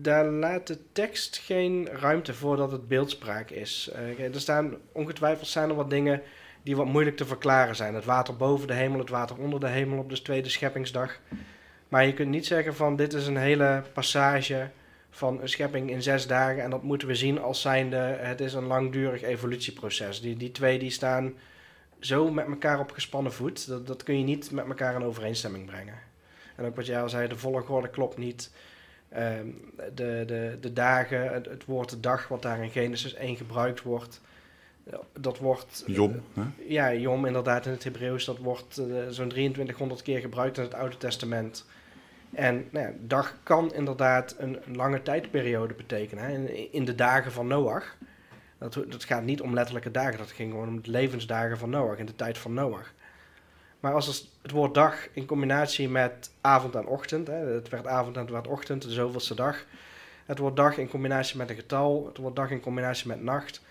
daar 0.02 0.26
laat 0.26 0.68
de 0.68 0.78
tekst 0.92 1.38
geen 1.38 1.90
ruimte 1.92 2.34
voor 2.34 2.58
dat 2.58 2.72
het 2.72 2.88
beeldspraak 2.88 3.50
is. 3.50 3.92
Uh, 3.96 4.34
er 4.34 4.42
staan 4.42 4.76
ongetwijfeld 4.92 5.48
zijn 5.48 5.70
er 5.70 5.76
wat 5.76 5.90
dingen 5.90 6.22
die 6.64 6.76
wat 6.76 6.86
moeilijk 6.86 7.18
te 7.18 7.26
verklaren 7.26 7.76
zijn. 7.76 7.96
Het 7.96 8.06
water 8.06 8.36
boven 8.36 8.68
de 8.68 8.74
hemel, 8.74 9.00
het 9.00 9.10
water 9.10 9.38
onder 9.38 9.60
de 9.60 9.68
hemel 9.68 9.98
op 9.98 10.10
de 10.10 10.22
tweede 10.22 10.50
scheppingsdag. 10.50 11.20
Maar 11.88 12.06
je 12.06 12.14
kunt 12.14 12.30
niet 12.30 12.46
zeggen 12.46 12.76
van 12.76 12.96
dit 12.96 13.14
is 13.14 13.28
een 13.28 13.38
hele 13.38 13.84
passage 13.94 14.70
van 15.10 15.42
een 15.42 15.50
schepping 15.50 15.90
in 15.90 16.02
zes 16.02 16.28
dagen 16.28 16.64
en 16.64 16.70
dat 16.70 16.84
moeten 16.84 17.08
we 17.08 17.16
zien 17.16 17.40
als 17.40 17.62
zijnde 17.62 17.98
het 17.98 18.42
is 18.42 18.54
een 18.54 18.66
langdurig 18.66 19.22
evolutieproces. 19.22 20.22
Die, 20.22 20.38
die 20.38 20.52
twee 20.52 20.80
die 20.80 20.90
staan 20.90 21.34
zo 22.00 22.32
met 22.32 22.46
elkaar 22.46 22.80
op 22.80 22.92
gespannen 22.92 23.34
voet, 23.34 23.68
dat, 23.68 23.88
dat 23.88 24.04
kun 24.04 24.18
je 24.18 24.24
niet 24.24 24.52
met 24.52 24.66
elkaar 24.66 24.96
in 24.96 25.04
overeenstemming 25.04 25.66
brengen. 25.66 25.96
En 26.56 26.66
ook 26.66 26.76
wat 26.76 26.86
jij 26.86 27.02
al 27.02 27.10
zei, 27.10 27.28
de 27.28 27.38
volgorde 27.38 27.90
klopt 27.90 28.18
niet. 28.18 28.52
Ehm, 29.10 29.48
de, 29.96 30.24
de, 30.26 30.58
de 30.62 30.74
dagen, 30.74 31.34
het, 31.34 31.46
het, 31.46 31.66
woord 31.66 31.90
de 31.90 32.00
dag 32.00 32.28
wat 32.28 32.42
daar 32.42 32.64
in 32.64 32.70
Genesis 32.70 33.14
1 33.14 33.36
gebruikt 33.36 33.82
wordt, 33.82 34.22
dat 35.20 35.38
wordt... 35.38 35.84
Jom, 35.86 36.22
uh, 36.38 36.44
Ja, 36.68 36.94
Jom 36.94 37.26
inderdaad 37.26 37.66
in 37.66 37.72
het 37.72 37.84
Hebreeuws, 37.84 38.26
dat 38.26 38.38
wordt 38.38 38.80
uh, 38.80 38.86
zo'n 39.10 39.30
2300 39.30 40.02
keer 40.02 40.20
gebruikt 40.20 40.58
in 40.58 40.64
het 40.64 40.74
Oude 40.74 40.98
Testament. 40.98 41.66
En 42.34 42.68
nou 42.70 42.86
ja, 42.86 42.94
dag 43.00 43.36
kan 43.44 43.74
inderdaad 43.74 44.36
een, 44.38 44.60
een 44.66 44.76
lange 44.76 45.02
tijdperiode 45.02 45.74
betekenen. 45.74 46.24
Hè. 46.24 46.34
In, 46.34 46.74
in, 46.74 46.86
de 46.86 46.96
dagen 46.96 47.32
van 47.32 47.48
Noach. 47.48 47.98
Dat, 48.58 48.74
dat 48.74 49.04
gaat 49.04 49.24
niet 49.24 49.42
om 49.42 49.54
letterlijke 49.54 49.92
dagen, 49.92 50.18
dat 50.18 50.32
ging 50.32 50.52
gewoon 50.52 50.68
om 50.68 50.82
de 50.82 50.92
levensdagen 50.92 51.58
van 51.58 51.70
Noach, 51.70 51.98
in 51.98 52.06
de 52.06 52.16
tijd 52.16 52.38
van 52.38 52.54
Noach. 52.54 52.94
Maar 53.80 53.94
als 53.94 54.30
het 54.42 54.52
woord 54.52 54.74
dag 54.74 55.08
in 55.14 55.26
combinatie 55.26 55.90
met 55.90 56.32
avond 56.42 56.76
en 56.76 56.86
ochtend, 56.86 57.28
hè, 57.28 57.34
het 57.34 57.70
werd 57.70 57.88
avond 57.88 58.16
en 58.16 58.22
het 58.22 58.32
werd 58.32 58.48
ochtend, 58.48 58.82
de 58.82 58.92
zoveelste 58.92 59.36
dag. 59.36 59.66
Het 60.26 60.38
woord 60.38 60.56
dag 60.56 60.78
in 60.78 60.90
combinatie 60.90 61.38
met 61.38 61.50
een 61.50 61.56
getal, 61.56 62.06
het 62.06 62.18
woord 62.18 62.36
dag 62.36 62.50
in 62.52 62.60
combinatie 62.60 63.08
met 63.08 63.24
nacht. 63.24 63.62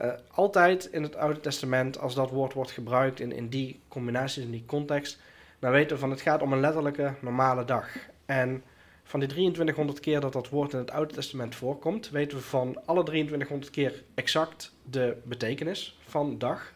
Uh, 0.00 0.12
altijd 0.30 0.84
in 0.84 1.02
het 1.02 1.16
Oude 1.16 1.40
Testament, 1.40 1.98
als 1.98 2.14
dat 2.14 2.30
woord 2.30 2.52
wordt 2.52 2.70
gebruikt 2.70 3.20
in, 3.20 3.32
in 3.32 3.48
die 3.48 3.80
combinaties, 3.88 4.44
in 4.44 4.50
die 4.50 4.64
context, 4.66 5.18
dan 5.58 5.70
weten 5.70 5.94
we 5.94 5.98
van 5.98 6.10
het 6.10 6.20
gaat 6.20 6.42
om 6.42 6.52
een 6.52 6.60
letterlijke 6.60 7.14
normale 7.20 7.64
dag. 7.64 7.88
En 8.26 8.62
van 9.04 9.20
die 9.20 9.28
2300 9.28 10.00
keer 10.00 10.20
dat 10.20 10.32
dat 10.32 10.48
woord 10.48 10.72
in 10.72 10.78
het 10.78 10.90
Oude 10.90 11.14
Testament 11.14 11.54
voorkomt, 11.54 12.10
weten 12.10 12.36
we 12.36 12.44
van 12.44 12.86
alle 12.86 13.02
2300 13.02 13.70
keer 13.70 14.02
exact 14.14 14.74
de 14.82 15.16
betekenis 15.24 15.98
van 16.06 16.38
dag. 16.38 16.72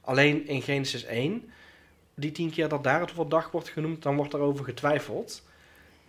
Alleen 0.00 0.46
in 0.46 0.62
Genesis 0.62 1.04
1 1.04 1.50
die 2.14 2.32
tien 2.32 2.50
keer 2.50 2.68
dat 2.68 2.84
daar 2.84 3.00
het 3.00 3.14
woord 3.14 3.30
dag 3.30 3.50
wordt 3.50 3.68
genoemd, 3.68 4.02
dan 4.02 4.16
wordt 4.16 4.34
erover 4.34 4.64
getwijfeld. 4.64 5.42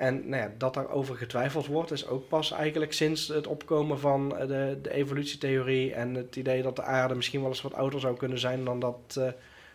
En 0.02 0.30
nou 0.30 0.42
ja, 0.42 0.52
dat 0.58 0.74
daarover 0.74 1.16
getwijfeld 1.16 1.66
wordt, 1.66 1.92
is 1.92 2.08
ook 2.08 2.28
pas 2.28 2.52
eigenlijk 2.52 2.94
sinds 2.94 3.28
het 3.28 3.48
opkomen 3.48 4.00
van 4.00 4.30
de, 4.30 4.80
de 4.82 4.94
evolutietheorie 4.94 5.94
en 5.94 6.14
het 6.14 6.36
idee 6.36 6.62
dat 6.62 6.76
de 6.76 6.84
aarde 6.84 7.16
misschien 7.16 7.40
wel 7.42 7.50
eens 7.50 7.62
wat 7.62 7.74
ouder 7.74 8.00
zou 8.00 8.18
kunnen 8.18 8.40
zijn 8.40 8.64
dan 8.64 8.80
dat 8.80 9.16
uh, 9.18 9.28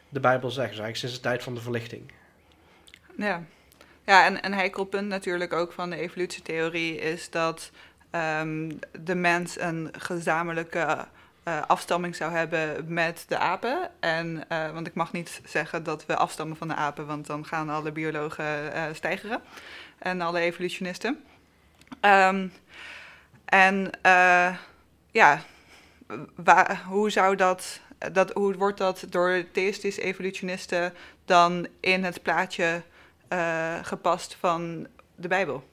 de 0.09 0.21
Bijbel 0.21 0.51
zegt. 0.51 0.71
Dus 0.71 0.79
eigenlijk 0.79 0.97
sinds 0.97 1.15
de 1.15 1.21
tijd 1.21 1.43
van 1.43 1.55
de 1.55 1.61
verlichting. 1.61 2.13
Ja, 3.17 3.43
ja 4.05 4.25
en 4.25 4.45
een 4.45 4.55
heikel 4.55 4.85
punt 4.85 5.09
natuurlijk 5.09 5.53
ook 5.53 5.73
van 5.73 5.91
de 5.91 5.97
evolutietheorie 5.97 6.99
is 6.99 7.31
dat 7.31 7.71
um, 8.41 8.79
de 9.01 9.15
mens 9.15 9.61
een 9.61 9.91
gezamenlijke 9.99 11.07
uh, 11.49 11.63
afstamming 11.67 12.17
zou 12.17 12.33
hebben 12.33 12.85
met 12.89 13.25
de 13.29 13.39
apen. 13.39 13.91
En, 14.01 14.45
want 14.49 14.87
ik 14.87 14.95
mag 14.95 15.13
niet 15.13 15.41
zeggen 15.45 15.83
dat 15.83 16.07
we 16.07 16.17
afstammen 16.17 16.57
van 16.57 16.69
de 16.69 16.75
apen, 16.75 17.07
want 17.07 17.27
dan 17.27 17.47
gaan 17.47 17.69
alle 17.69 17.93
biologen 17.93 18.55
stijgeren 18.93 19.43
en 19.99 20.21
alle 20.21 20.41
evolutionisten. 20.41 21.19
Um, 22.01 22.53
En 23.47 23.91
uh, 24.07 24.57
ja, 25.11 25.43
waar, 26.35 26.83
hoe 26.87 27.11
zou 27.11 27.37
dat, 27.37 27.81
dat, 28.13 28.33
hoe 28.33 28.55
wordt 28.55 28.79
dat 28.79 29.07
door 29.09 29.45
theïstische 29.53 30.03
evolutionisten 30.03 30.93
dan 31.25 31.67
in 31.81 32.05
het 32.05 32.23
plaatje 32.23 32.83
uh, 33.33 33.75
gepast 33.83 34.37
van 34.41 34.87
de 35.15 35.29
Bijbel? 35.29 35.69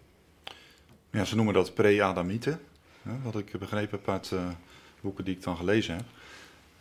Ja, 1.09 1.25
ze 1.25 1.35
noemen 1.35 1.53
dat 1.53 1.73
pre-Adamieten, 1.73 2.59
wat 3.23 3.37
ik 3.37 3.59
begrepen 3.59 3.97
heb 3.97 4.09
uit 4.09 4.31
uh, 4.33 4.47
boeken 5.01 5.25
die 5.25 5.35
ik 5.35 5.43
dan 5.43 5.57
gelezen 5.57 5.95
heb. 5.95 6.05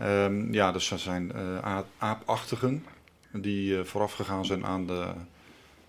Um, 0.08 0.52
ja, 0.52 0.72
dus 0.72 0.88
dat 0.88 1.00
zijn 1.00 1.32
aapachtigen 1.98 2.86
die 3.30 3.84
vooraf 3.84 4.12
gegaan 4.12 4.44
zijn 4.44 4.66
aan 4.66 4.86
de 4.86 5.12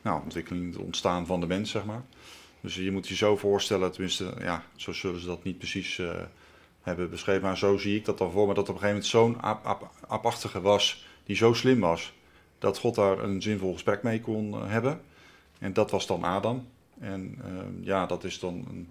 nou, 0.03 0.21
ontwikkeling, 0.23 0.73
het 0.73 0.83
ontstaan 0.83 1.25
van 1.25 1.39
de 1.39 1.47
mens, 1.47 1.71
zeg 1.71 1.85
maar. 1.85 2.03
Dus 2.61 2.75
je 2.75 2.91
moet 2.91 3.07
je 3.07 3.15
zo 3.15 3.37
voorstellen, 3.37 3.91
tenminste, 3.91 4.33
ja, 4.39 4.63
zo 4.75 4.91
zullen 4.91 5.19
ze 5.19 5.27
dat 5.27 5.43
niet 5.43 5.57
precies 5.57 5.97
uh, 5.97 6.11
hebben 6.81 7.09
beschreven, 7.09 7.41
maar 7.41 7.57
zo 7.57 7.77
zie 7.77 7.95
ik 7.95 8.05
dat 8.05 8.17
dan 8.17 8.31
voor 8.31 8.47
me, 8.47 8.53
dat 8.53 8.69
op 8.69 8.75
een 8.75 8.81
gegeven 8.81 9.11
moment 9.21 9.39
zo'n 9.39 9.41
ap 9.41 9.91
apachtige 10.07 10.61
was, 10.61 11.05
die 11.23 11.35
zo 11.35 11.53
slim 11.53 11.79
was, 11.79 12.13
dat 12.59 12.77
God 12.77 12.95
daar 12.95 13.19
een 13.19 13.41
zinvol 13.41 13.73
gesprek 13.73 14.03
mee 14.03 14.21
kon 14.21 14.53
uh, 14.53 14.69
hebben. 14.69 15.01
En 15.59 15.73
dat 15.73 15.91
was 15.91 16.07
dan 16.07 16.23
Adam. 16.23 16.67
En 16.99 17.41
uh, 17.45 17.85
ja, 17.85 18.05
dat 18.05 18.23
is 18.23 18.39
dan 18.39 18.65
een, 18.69 18.89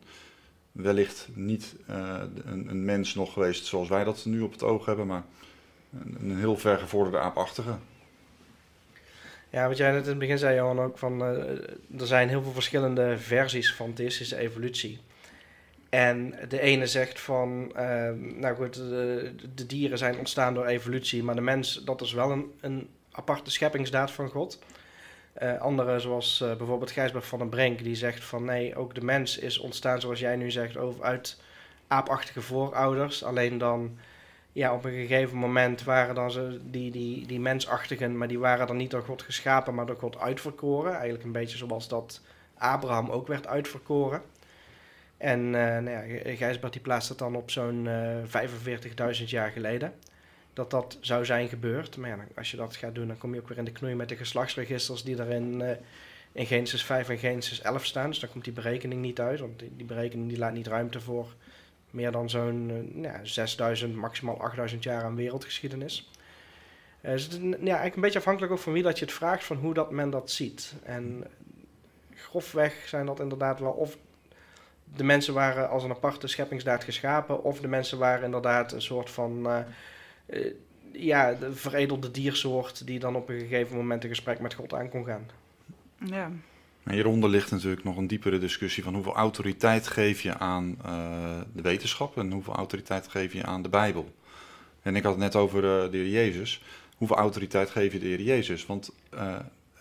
wellicht 0.72 1.28
niet 1.34 1.76
een, 1.86 2.68
een, 2.68 2.84
mens 2.84 3.14
nog 3.14 3.32
geweest 3.32 3.66
zoals 3.66 3.88
wij 3.88 4.04
dat 4.04 4.24
nu 4.24 4.40
op 4.40 4.52
het 4.52 4.62
oog 4.62 4.86
hebben, 4.86 5.06
maar 5.06 5.24
een, 6.00 6.16
een 6.20 6.38
heel 6.38 6.56
vergevorderde 6.56 7.18
aapachtige. 7.18 7.76
Ja, 9.52 9.68
wat 9.68 9.76
jij 9.76 9.90
net 9.90 10.02
in 10.02 10.08
het 10.08 10.18
begin 10.18 10.38
zei, 10.38 10.56
Johan, 10.56 10.80
ook 10.80 10.98
van 10.98 11.22
uh, 11.22 12.00
er 12.00 12.06
zijn 12.06 12.28
heel 12.28 12.42
veel 12.42 12.52
verschillende 12.52 13.18
versies 13.18 13.74
van 13.74 13.92
theïstische 13.92 14.36
evolutie. 14.36 15.00
En 15.90 16.34
de 16.48 16.60
ene 16.60 16.86
zegt 16.86 17.20
van, 17.20 17.72
uh, 17.76 18.10
nou 18.14 18.54
goed, 18.54 18.74
de, 18.74 19.34
de, 19.54 19.66
dieren 19.66 19.98
zijn 19.98 20.18
ontstaan 20.18 20.54
door 20.54 20.66
evolutie, 20.66 21.22
maar 21.22 21.34
de 21.34 21.40
mens, 21.40 21.84
dat 21.84 22.00
is 22.00 22.12
wel 22.12 22.30
een, 22.30 22.52
een 22.60 22.88
aparte 23.10 23.50
scheppingsdaad 23.50 24.10
van 24.10 24.28
God. 24.28 24.58
Uh, 25.42 25.60
andere, 25.60 25.98
zoals 25.98 26.38
bijvoorbeeld 26.38 26.90
Gijsbert 26.90 27.26
van 27.26 27.38
den 27.38 27.48
Brink, 27.48 27.82
die 27.84 27.94
zegt 27.94 28.24
van 28.24 28.44
nee, 28.44 28.76
ook 28.76 28.94
de 28.94 29.04
mens 29.04 29.38
is 29.38 29.58
ontstaan, 29.58 30.00
zoals 30.00 30.20
jij 30.20 30.36
nu 30.36 30.50
zegt, 30.50 30.76
over, 30.76 31.04
uit 31.04 31.40
aapachtige 31.86 32.40
voorouders. 32.40 33.24
Alleen 33.24 33.58
dan 33.58 33.98
ja, 34.52 34.74
op 34.74 34.84
een 34.84 34.92
gegeven 34.92 35.36
moment 35.36 35.84
waren 35.84 36.14
dan 36.14 36.30
ze 36.30 36.60
die, 36.64 36.90
die, 36.90 37.26
die 37.26 37.40
mensachtigen, 37.40 38.18
maar 38.18 38.28
die 38.28 38.38
waren 38.38 38.66
dan 38.66 38.76
niet 38.76 38.90
door 38.90 39.02
God 39.02 39.22
geschapen, 39.22 39.74
maar 39.74 39.86
door 39.86 39.96
God 39.96 40.18
uitverkoren. 40.18 40.92
Eigenlijk 40.92 41.24
een 41.24 41.32
beetje 41.32 41.56
zoals 41.56 41.88
dat 41.88 42.20
Abraham 42.54 43.10
ook 43.10 43.26
werd 43.26 43.46
uitverkoren. 43.46 44.22
En 45.16 45.40
uh, 45.40 45.52
nou 45.52 45.90
ja, 45.90 46.34
Gijsbert 46.36 46.72
die 46.72 46.82
plaatst 46.82 47.08
het 47.08 47.18
dan 47.18 47.36
op 47.36 47.50
zo'n 47.50 47.84
uh, 47.84 48.34
eh, 48.44 49.18
45.000 49.20 49.24
jaar 49.24 49.50
geleden. 49.50 49.92
Dat 50.52 50.70
dat 50.70 50.98
zou 51.00 51.24
zijn 51.24 51.48
gebeurd. 51.48 51.96
Maar 51.96 52.26
als 52.36 52.50
je 52.50 52.56
dat 52.56 52.76
gaat 52.76 52.94
doen, 52.94 53.06
dan 53.06 53.18
kom 53.18 53.34
je 53.34 53.40
ook 53.40 53.48
weer 53.48 53.58
in 53.58 53.64
de 53.64 53.72
knoei 53.72 53.94
met 53.94 54.08
de 54.08 54.16
geslachtsregisters 54.16 55.02
die 55.02 55.16
er 55.16 55.30
in, 55.30 55.60
uh, 55.60 55.70
in 56.32 56.46
Genesis 56.46 56.84
5 56.84 57.08
en 57.08 57.18
Genesis 57.18 57.60
11 57.60 57.84
staan. 57.84 58.10
Dus 58.10 58.18
dan 58.18 58.30
komt 58.30 58.44
die 58.44 58.52
berekening 58.52 59.00
niet 59.00 59.20
uit, 59.20 59.40
want 59.40 59.58
die, 59.58 59.72
die 59.76 59.86
berekening 59.86 60.28
die 60.28 60.38
laat 60.38 60.52
niet 60.52 60.66
ruimte 60.66 61.00
voor 61.00 61.34
meer 61.92 62.12
dan 62.12 62.30
zo'n 62.30 62.70
uh, 62.96 63.02
ja, 63.02 63.20
6000, 63.22 63.94
maximaal 63.94 64.40
8000 64.40 64.82
jaar 64.82 65.02
aan 65.04 65.16
wereldgeschiedenis. 65.16 66.10
Uh, 67.00 67.14
is 67.14 67.28
ja, 67.40 67.48
eigenlijk 67.56 67.94
een 67.94 68.00
beetje 68.00 68.18
afhankelijk 68.18 68.52
ook 68.52 68.58
van 68.58 68.72
wie 68.72 68.82
dat 68.82 68.98
je 68.98 69.04
het 69.04 69.14
vraagt, 69.14 69.44
van 69.44 69.56
hoe 69.56 69.74
dat 69.74 69.90
men 69.90 70.10
dat 70.10 70.30
ziet. 70.30 70.74
En 70.82 71.24
grofweg 72.14 72.82
zijn 72.86 73.06
dat 73.06 73.20
inderdaad 73.20 73.60
wel 73.60 73.72
of 73.72 73.98
de 74.96 75.04
mensen 75.04 75.34
waren 75.34 75.68
als 75.68 75.84
een 75.84 75.90
aparte 75.90 76.26
scheppingsdaad 76.26 76.84
geschapen, 76.84 77.44
of 77.44 77.60
de 77.60 77.68
mensen 77.68 77.98
waren 77.98 78.24
inderdaad 78.24 78.72
een 78.72 78.82
soort 78.82 79.10
van 79.10 79.46
uh, 79.46 80.46
ja, 80.92 81.32
de 81.32 81.54
veredelde 81.54 82.10
diersoort 82.10 82.86
die 82.86 82.98
dan 82.98 83.16
op 83.16 83.28
een 83.28 83.38
gegeven 83.38 83.76
moment 83.76 84.02
een 84.02 84.08
gesprek 84.08 84.40
met 84.40 84.54
God 84.54 84.74
aan 84.74 84.88
kon 84.88 85.04
gaan. 85.04 85.30
Ja. 86.04 86.30
Hieronder 86.90 87.30
ligt 87.30 87.50
natuurlijk 87.50 87.84
nog 87.84 87.96
een 87.96 88.06
diepere 88.06 88.38
discussie 88.38 88.82
van 88.82 88.94
hoeveel 88.94 89.14
autoriteit 89.14 89.88
geef 89.88 90.20
je 90.20 90.38
aan 90.38 90.76
uh, 90.86 91.40
de 91.52 91.62
wetenschap 91.62 92.16
en 92.18 92.32
hoeveel 92.32 92.54
autoriteit 92.54 93.08
geef 93.08 93.32
je 93.32 93.44
aan 93.44 93.62
de 93.62 93.68
Bijbel. 93.68 94.14
En 94.82 94.96
ik 94.96 95.02
had 95.02 95.12
het 95.12 95.20
net 95.20 95.36
over 95.36 95.84
uh, 95.84 95.90
de 95.90 95.96
Heer 95.96 96.08
Jezus. 96.08 96.62
Hoeveel 96.96 97.16
autoriteit 97.16 97.70
geef 97.70 97.92
je 97.92 97.98
de 97.98 98.06
Heer 98.06 98.20
Jezus? 98.20 98.66
Want 98.66 98.92
uh, 99.14 99.36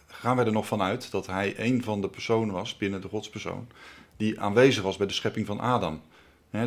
gaan 0.08 0.38
we 0.38 0.44
er 0.44 0.52
nog 0.52 0.68
vanuit 0.68 1.12
dat 1.12 1.28
hij 1.28 1.54
een 1.58 1.84
van 1.84 2.02
de 2.02 2.10
personen 2.10 2.54
was 2.54 2.78
binnen 2.78 3.02
de 3.02 3.08
godspersoon 3.08 3.68
die 4.22 4.40
aanwezig 4.40 4.84
was 4.84 4.98
bij 4.98 5.08
de 5.08 5.14
schepping 5.14 5.46
van 5.46 5.60
Adam. 5.60 6.02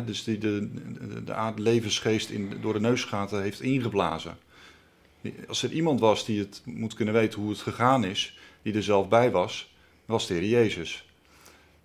Dus 0.05 0.23
die 0.23 0.37
de, 0.37 0.69
de, 1.09 1.23
de 1.23 1.53
levensgeest 1.55 2.29
in, 2.29 2.53
door 2.61 2.73
de 2.73 2.79
neusgaten 2.79 3.41
heeft 3.41 3.61
ingeblazen. 3.61 4.37
Als 5.47 5.63
er 5.63 5.71
iemand 5.71 5.99
was 5.99 6.25
die 6.25 6.39
het 6.39 6.61
moet 6.65 6.93
kunnen 6.93 7.13
weten 7.13 7.41
hoe 7.41 7.49
het 7.49 7.59
gegaan 7.59 8.03
is, 8.03 8.37
die 8.61 8.73
er 8.73 8.83
zelf 8.83 9.07
bij 9.07 9.31
was, 9.31 9.74
was 10.05 10.27
de 10.27 10.33
Heer 10.33 10.45
Jezus. 10.45 11.05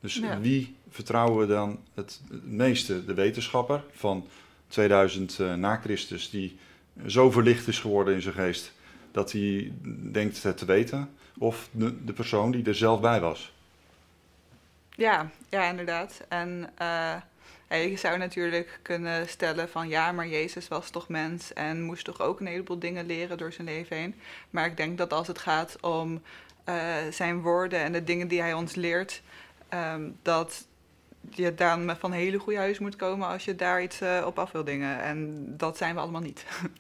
Dus 0.01 0.21
wie 0.41 0.77
vertrouwen 0.91 1.39
we 1.39 1.55
dan 1.55 1.79
het, 1.95 2.21
meeste? 2.43 3.05
De 3.05 3.15
wetenschapper 3.15 3.85
van 3.93 4.29
2000 4.69 5.39
uh, 5.39 5.53
eh, 5.53 5.59
na 5.59 5.77
Christus, 5.77 6.31
die 6.31 6.59
zo 7.07 7.31
verlicht 7.31 7.69
is 7.69 7.79
geworden 7.79 8.15
in 8.15 8.23
zijn 8.23 8.35
geest 8.35 8.73
dat 9.11 9.33
hij 9.33 9.73
denkt 10.13 10.43
het 10.43 10.59
te 10.59 10.65
weten, 10.65 11.11
of 11.39 11.69
de, 11.71 12.05
de 12.05 12.13
persoon 12.13 12.51
die 12.51 12.65
er 12.65 12.75
zelf 12.75 13.01
bij 13.01 13.21
was? 13.21 13.53
Ja, 14.91 15.31
ja 15.49 15.71
inderdaad. 15.71 16.21
En 16.29 16.71
uh, 16.81 17.17
je 17.91 17.97
zou 17.97 18.19
natuurlijk 18.19 18.79
kunnen 18.83 19.29
stellen 19.29 19.69
van 19.69 19.89
ja, 19.89 20.13
maar 20.13 20.29
Jezus 20.29 20.69
was 20.69 20.91
toch 20.91 21.09
mens 21.09 21.53
en 21.53 21.83
moest 21.83 22.05
toch 22.05 22.21
ook 22.21 22.41
een 22.41 22.47
heleboel 22.47 22.79
dingen 22.79 23.07
leren 23.07 23.39
door 23.39 23.53
zijn 23.53 23.67
leven 23.67 23.97
heen. 23.97 24.15
Maar 24.51 24.67
ik 24.67 24.77
denk 24.77 24.99
dat 24.99 25.13
als 25.13 25.27
het 25.27 25.39
gaat 25.39 25.81
om 25.81 26.23
uh, 26.69 26.75
zijn 27.11 27.41
woorden 27.41 27.79
en 27.79 27.93
de 27.93 28.05
dingen 28.05 28.29
die 28.29 28.41
hij 28.41 28.53
ons 28.53 28.75
leert, 28.75 29.23
um, 29.75 30.17
dat 30.23 30.67
je 31.31 31.55
dan 31.55 31.97
van 31.99 32.13
hele 32.13 32.39
goede 32.39 32.59
huis 32.59 32.79
moet 32.79 32.97
komen 32.97 33.29
als 33.29 33.45
je 33.45 33.57
daar 33.57 33.83
iets 33.83 34.03
uh, 34.03 34.23
op 34.27 34.39
af 34.39 34.53
wil 34.53 34.65
dingen. 34.65 35.01
En 35.03 35.45
dat 35.57 35.77
zijn 35.77 35.95
we 35.95 36.01
allemaal 36.01 36.21
niet. 36.21 36.45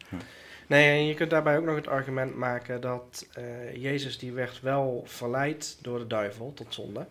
Nee, 0.66 0.98
en 0.98 1.06
je 1.06 1.14
kunt 1.14 1.30
daarbij 1.30 1.56
ook 1.56 1.64
nog 1.64 1.74
het 1.74 1.88
argument 1.88 2.36
maken 2.36 2.80
dat 2.80 3.26
uh, 3.38 3.76
Jezus 3.76 4.18
die 4.18 4.32
werd 4.32 4.60
wel 4.60 5.02
verleid 5.06 5.78
door 5.80 5.98
de 5.98 6.06
duivel 6.06 6.54
tot 6.54 6.74
zonde. 6.74 7.06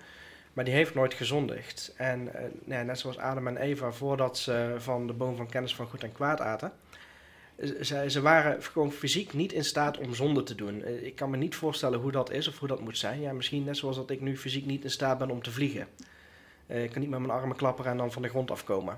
Maar 0.53 0.65
die 0.65 0.73
heeft 0.73 0.93
nooit 0.93 1.13
gezondigd. 1.13 1.93
En 1.97 2.31
net 2.65 2.99
zoals 2.99 3.17
Adam 3.17 3.47
en 3.47 3.57
Eva, 3.57 3.91
voordat 3.91 4.37
ze 4.37 4.75
van 4.77 5.07
de 5.07 5.13
boom 5.13 5.35
van 5.35 5.49
kennis 5.49 5.75
van 5.75 5.87
goed 5.87 6.03
en 6.03 6.11
kwaad 6.11 6.41
aten, 6.41 6.71
ze, 7.59 8.05
ze, 8.09 8.21
waren 8.21 8.63
gewoon 8.63 8.91
fysiek 8.91 9.33
niet 9.33 9.53
in 9.53 9.63
staat 9.63 9.97
om 9.97 10.13
zonde 10.13 10.43
te 10.43 10.55
doen. 10.55 10.83
Eh, 10.83 11.03
ik 11.03 11.15
kan 11.15 11.29
me 11.29 11.37
niet 11.37 11.55
voorstellen 11.55 11.99
hoe 11.99 12.11
dat 12.11 12.31
is 12.31 12.47
of 12.47 12.59
hoe 12.59 12.67
dat 12.67 12.81
moet 12.81 12.97
zijn. 12.97 13.21
Ja, 13.21 13.33
misschien 13.33 13.63
net 13.63 13.77
zoals 13.77 13.95
dat 13.95 14.09
ik 14.09 14.21
nu 14.21 14.37
fysiek 14.37 14.65
niet 14.65 14.83
in 14.83 14.91
staat 14.91 15.17
ben 15.17 15.29
om 15.29 15.41
te 15.41 15.51
vliegen. 15.51 15.87
Uh, 16.67 16.83
ik 16.83 16.91
kan 16.91 17.01
niet 17.01 17.09
met 17.09 17.19
mijn 17.19 17.31
armen 17.31 17.55
klapperen 17.55 17.91
en 17.91 17.97
dan 17.97 18.11
van 18.11 18.21
de 18.21 18.29
grond 18.29 18.51
afkomen. 18.51 18.97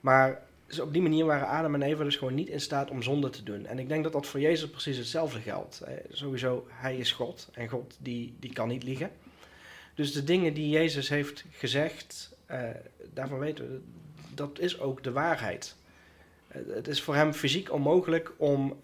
Maar 0.00 0.42
op 0.80 0.92
die 0.92 1.02
manier 1.02 1.24
waren 1.24 1.48
Adam 1.48 1.74
en 1.74 1.82
Eva 1.82 2.04
dus 2.04 2.16
gewoon 2.16 2.34
niet 2.34 2.48
in 2.48 2.60
staat 2.60 2.90
om 2.90 3.02
zonde 3.02 3.30
te 3.30 3.42
doen. 3.42 3.66
En 3.66 3.78
ik 3.78 3.88
denk 3.88 4.02
dat 4.02 4.12
dat 4.12 4.26
voor 4.26 4.40
Jezus 4.40 4.70
precies 4.70 4.96
hetzelfde 4.96 5.40
geldt. 5.40 5.80
Eh, 5.80 5.94
sowieso, 6.10 6.66
hij 6.68 6.96
is 6.96 7.12
God 7.12 7.48
en 7.52 7.68
God 7.68 7.96
die, 7.98 8.34
die 8.38 8.52
kan 8.52 8.68
niet 8.68 8.82
liegen. 8.82 9.10
Dus 9.94 10.12
de 10.12 10.24
dingen 10.24 10.54
die 10.54 10.68
Jezus 10.68 11.08
heeft 11.08 11.44
gezegd, 11.50 12.36
daarvan 13.12 13.38
weten 13.38 13.70
we, 13.70 13.80
dat 14.34 14.58
is 14.58 14.80
ook 14.80 15.02
de 15.02 15.12
waarheid. 15.12 15.76
Het 16.52 16.88
is 16.88 17.02
voor 17.02 17.14
hem 17.14 17.32
fysiek 17.32 17.72
onmogelijk 17.72 18.32
om 18.36 18.80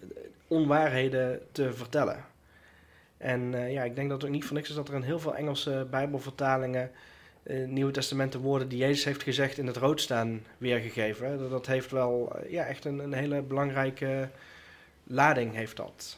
onwaarheden 0.47 1.41
te 1.51 1.73
vertellen. 1.73 2.25
En 3.17 3.41
uh, 3.53 3.71
ja, 3.71 3.83
ik 3.83 3.95
denk 3.95 4.09
dat 4.09 4.17
het 4.21 4.29
ook 4.29 4.35
niet 4.35 4.45
voor 4.45 4.55
niks 4.55 4.69
is 4.69 4.75
dat 4.75 4.87
er 4.87 4.95
in 4.95 5.01
heel 5.01 5.19
veel 5.19 5.35
Engelse 5.35 5.87
Bijbelvertalingen 5.89 6.91
uh, 7.43 7.67
Nieuwe 7.67 7.91
Testamenten 7.91 8.39
woorden 8.39 8.69
die 8.69 8.77
Jezus 8.77 9.03
heeft 9.03 9.23
gezegd 9.23 9.57
in 9.57 9.67
het 9.67 9.77
rood 9.77 10.01
staan 10.01 10.41
weergegeven. 10.57 11.49
Dat 11.49 11.67
heeft 11.67 11.91
wel 11.91 12.35
uh, 12.35 12.51
ja, 12.51 12.65
echt 12.65 12.85
een, 12.85 12.99
een, 12.99 13.13
hele 13.13 13.41
belangrijke 13.41 14.29
lading 15.03 15.53
heeft 15.53 15.75
dat. 15.75 16.17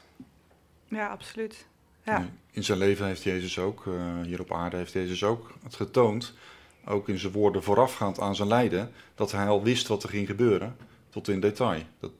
Ja, 0.87 1.07
absoluut. 1.07 1.67
Ja. 2.03 2.29
In 2.51 2.63
zijn 2.63 2.77
leven 2.77 3.05
heeft 3.05 3.23
Jezus 3.23 3.59
ook, 3.59 3.83
hier 4.23 4.39
op 4.39 4.53
aarde 4.53 4.77
heeft 4.77 4.93
Jezus 4.93 5.23
ook 5.23 5.53
het 5.63 5.75
getoond, 5.75 6.33
ook 6.85 7.09
in 7.09 7.17
zijn 7.17 7.33
woorden 7.33 7.63
voorafgaand 7.63 8.19
aan 8.19 8.35
zijn 8.35 8.47
lijden, 8.47 8.91
dat 9.15 9.31
hij 9.31 9.47
al 9.47 9.63
wist 9.63 9.87
wat 9.87 10.03
er 10.03 10.09
ging 10.09 10.27
gebeuren 10.27 10.75
tot 11.09 11.27
in 11.27 11.39
detail. 11.39 11.81
Dat, 11.99 12.11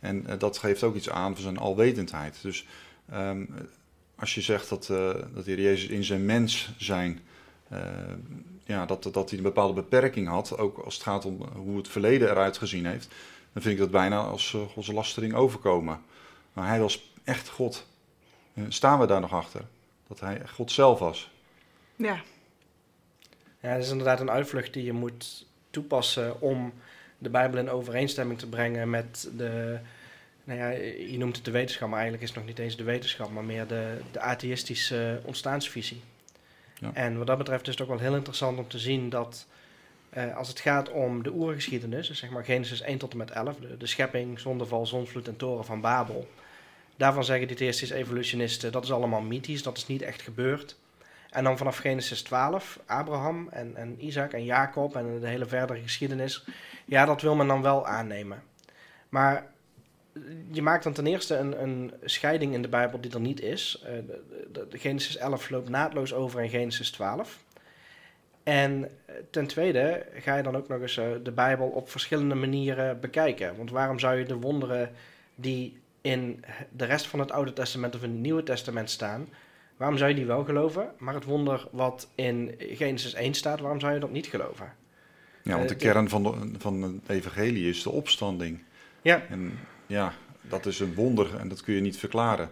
en 0.00 0.24
uh, 0.28 0.38
dat 0.38 0.58
geeft 0.58 0.82
ook 0.82 0.94
iets 0.94 1.10
aan 1.10 1.34
van 1.34 1.42
zijn 1.42 1.58
alwetendheid. 1.58 2.38
Dus 2.42 2.66
um, 3.12 3.48
als 4.16 4.34
je 4.34 4.40
zegt 4.40 4.68
dat, 4.68 4.88
uh, 4.90 5.12
dat 5.34 5.44
de 5.44 5.50
Heer 5.50 5.60
Jezus 5.60 5.88
in 5.88 6.04
zijn 6.04 6.24
mens 6.24 6.70
zijn, 6.78 7.20
uh, 7.72 7.78
ja, 8.64 8.86
dat, 8.86 9.02
dat 9.02 9.28
hij 9.28 9.38
een 9.38 9.44
bepaalde 9.44 9.74
beperking 9.74 10.28
had, 10.28 10.58
ook 10.58 10.78
als 10.78 10.94
het 10.94 11.02
gaat 11.02 11.24
om 11.24 11.42
hoe 11.54 11.76
het 11.76 11.88
verleden 11.88 12.30
eruit 12.30 12.58
gezien 12.58 12.86
heeft, 12.86 13.08
dan 13.52 13.62
vind 13.62 13.74
ik 13.74 13.80
dat 13.80 13.90
bijna 13.90 14.20
als 14.20 14.56
Gods 14.72 14.92
lastering 14.92 15.34
overkomen. 15.34 16.02
Maar 16.52 16.68
hij 16.68 16.80
was 16.80 17.12
echt 17.24 17.48
God. 17.48 17.86
staan 18.68 19.00
we 19.00 19.06
daar 19.06 19.20
nog 19.20 19.32
achter? 19.32 19.64
Dat 20.08 20.20
hij 20.20 20.42
God 20.48 20.72
zelf 20.72 20.98
was. 20.98 21.30
Ja. 21.96 22.22
Ja, 23.60 23.70
het 23.70 23.84
is 23.84 23.90
inderdaad 23.90 24.20
een 24.20 24.30
uitvlucht 24.30 24.72
die 24.72 24.84
je 24.84 24.92
moet 24.92 25.46
toepassen 25.70 26.40
om 26.40 26.72
de 27.18 27.30
Bijbel 27.30 27.58
in 27.58 27.70
overeenstemming 27.70 28.38
te 28.38 28.48
brengen 28.48 28.90
met 28.90 29.30
de, 29.36 29.78
nou 30.44 30.58
ja, 30.58 30.68
je 31.10 31.18
noemt 31.18 31.36
het 31.36 31.44
de 31.44 31.50
wetenschap, 31.50 31.88
maar 31.88 31.98
eigenlijk 31.98 32.22
is 32.22 32.34
het 32.34 32.38
nog 32.38 32.48
niet 32.48 32.58
eens 32.58 32.76
de 32.76 32.84
wetenschap, 32.84 33.30
maar 33.30 33.44
meer 33.44 33.66
de, 33.66 34.00
de 34.12 34.20
atheïstische 34.20 35.20
ontstaansvisie. 35.24 36.00
Ja. 36.78 36.90
En 36.94 37.18
wat 37.18 37.26
dat 37.26 37.38
betreft 37.38 37.68
is 37.68 37.74
het 37.74 37.82
ook 37.82 37.88
wel 37.88 37.98
heel 37.98 38.16
interessant 38.16 38.58
om 38.58 38.68
te 38.68 38.78
zien 38.78 39.08
dat 39.08 39.46
uh, 40.16 40.36
als 40.36 40.48
het 40.48 40.60
gaat 40.60 40.90
om 40.90 41.22
de 41.22 41.32
oergeschiedenis, 41.32 42.08
dus 42.08 42.18
zeg 42.18 42.30
maar 42.30 42.44
Genesis 42.44 42.80
1 42.80 42.98
tot 42.98 43.12
en 43.12 43.16
met 43.16 43.30
11, 43.30 43.56
de, 43.56 43.76
de 43.76 43.86
schepping, 43.86 44.40
zondeval, 44.40 44.86
zonsvloed 44.86 45.28
en 45.28 45.36
toren 45.36 45.64
van 45.64 45.80
Babel. 45.80 46.28
Daarvan 46.96 47.24
zeggen 47.24 47.46
die 47.46 47.56
theïstische 47.56 47.94
evolutionisten, 47.94 48.72
dat 48.72 48.84
is 48.84 48.92
allemaal 48.92 49.20
mythisch, 49.20 49.62
dat 49.62 49.76
is 49.76 49.86
niet 49.86 50.02
echt 50.02 50.22
gebeurd. 50.22 50.76
En 51.34 51.44
dan 51.44 51.58
vanaf 51.58 51.76
Genesis 51.76 52.22
12, 52.22 52.80
Abraham 52.86 53.48
en, 53.48 53.76
en 53.76 54.04
Isaac 54.04 54.32
en 54.32 54.44
Jacob 54.44 54.96
en 54.96 55.20
de 55.20 55.28
hele 55.28 55.46
verdere 55.46 55.80
geschiedenis, 55.80 56.44
ja, 56.84 57.04
dat 57.04 57.22
wil 57.22 57.34
men 57.34 57.46
dan 57.46 57.62
wel 57.62 57.86
aannemen. 57.86 58.42
Maar 59.08 59.46
je 60.50 60.62
maakt 60.62 60.84
dan 60.84 60.92
ten 60.92 61.06
eerste 61.06 61.36
een, 61.36 61.62
een 61.62 61.92
scheiding 62.04 62.54
in 62.54 62.62
de 62.62 62.68
Bijbel 62.68 63.00
die 63.00 63.12
er 63.12 63.20
niet 63.20 63.40
is. 63.40 63.84
Uh, 63.84 63.90
de, 64.52 64.78
Genesis 64.78 65.16
11 65.16 65.50
loopt 65.50 65.68
naadloos 65.68 66.12
over 66.12 66.42
in 66.42 66.48
Genesis 66.48 66.90
12. 66.90 67.42
En 68.42 68.90
eh, 69.06 69.14
ten 69.30 69.46
tweede 69.46 70.06
ga 70.14 70.36
je 70.36 70.42
dan 70.42 70.56
ook 70.56 70.68
nog 70.68 70.80
eens 70.80 70.96
uh, 70.96 71.04
de 71.22 71.32
Bijbel 71.32 71.66
op 71.66 71.90
verschillende 71.90 72.34
manieren 72.34 73.00
bekijken. 73.00 73.56
Want 73.56 73.70
waarom 73.70 73.98
zou 73.98 74.16
je 74.16 74.24
de 74.24 74.36
wonderen 74.36 74.90
die 75.34 75.80
in 76.00 76.44
de 76.70 76.84
rest 76.84 77.06
van 77.06 77.18
het 77.18 77.30
Oude 77.30 77.52
Testament 77.52 77.94
of 77.94 78.02
in 78.02 78.10
het 78.10 78.20
Nieuwe 78.20 78.42
Testament 78.42 78.90
staan, 78.90 79.28
waarom 79.76 79.96
zou 79.96 80.10
je 80.10 80.16
die 80.16 80.26
wel 80.26 80.44
geloven? 80.44 80.90
Maar 80.98 81.14
het 81.14 81.24
wonder 81.24 81.68
wat 81.70 82.08
in 82.14 82.54
Genesis 82.58 83.14
1 83.14 83.34
staat, 83.34 83.60
waarom 83.60 83.80
zou 83.80 83.92
je 83.92 84.00
dat 84.00 84.10
niet 84.10 84.26
geloven? 84.26 84.72
Ja, 85.42 85.56
want 85.56 85.68
de 85.68 85.76
kern 85.76 86.08
van, 86.08 86.22
de, 86.22 86.30
van 86.58 86.82
het 86.82 87.08
evangelie 87.08 87.68
is 87.68 87.82
de 87.82 87.90
opstanding. 87.90 88.62
Ja. 89.02 89.22
En 89.28 89.58
ja, 89.86 90.12
dat 90.40 90.66
is 90.66 90.80
een 90.80 90.94
wonder 90.94 91.36
en 91.38 91.48
dat 91.48 91.62
kun 91.62 91.74
je 91.74 91.80
niet 91.80 91.96
verklaren. 91.96 92.50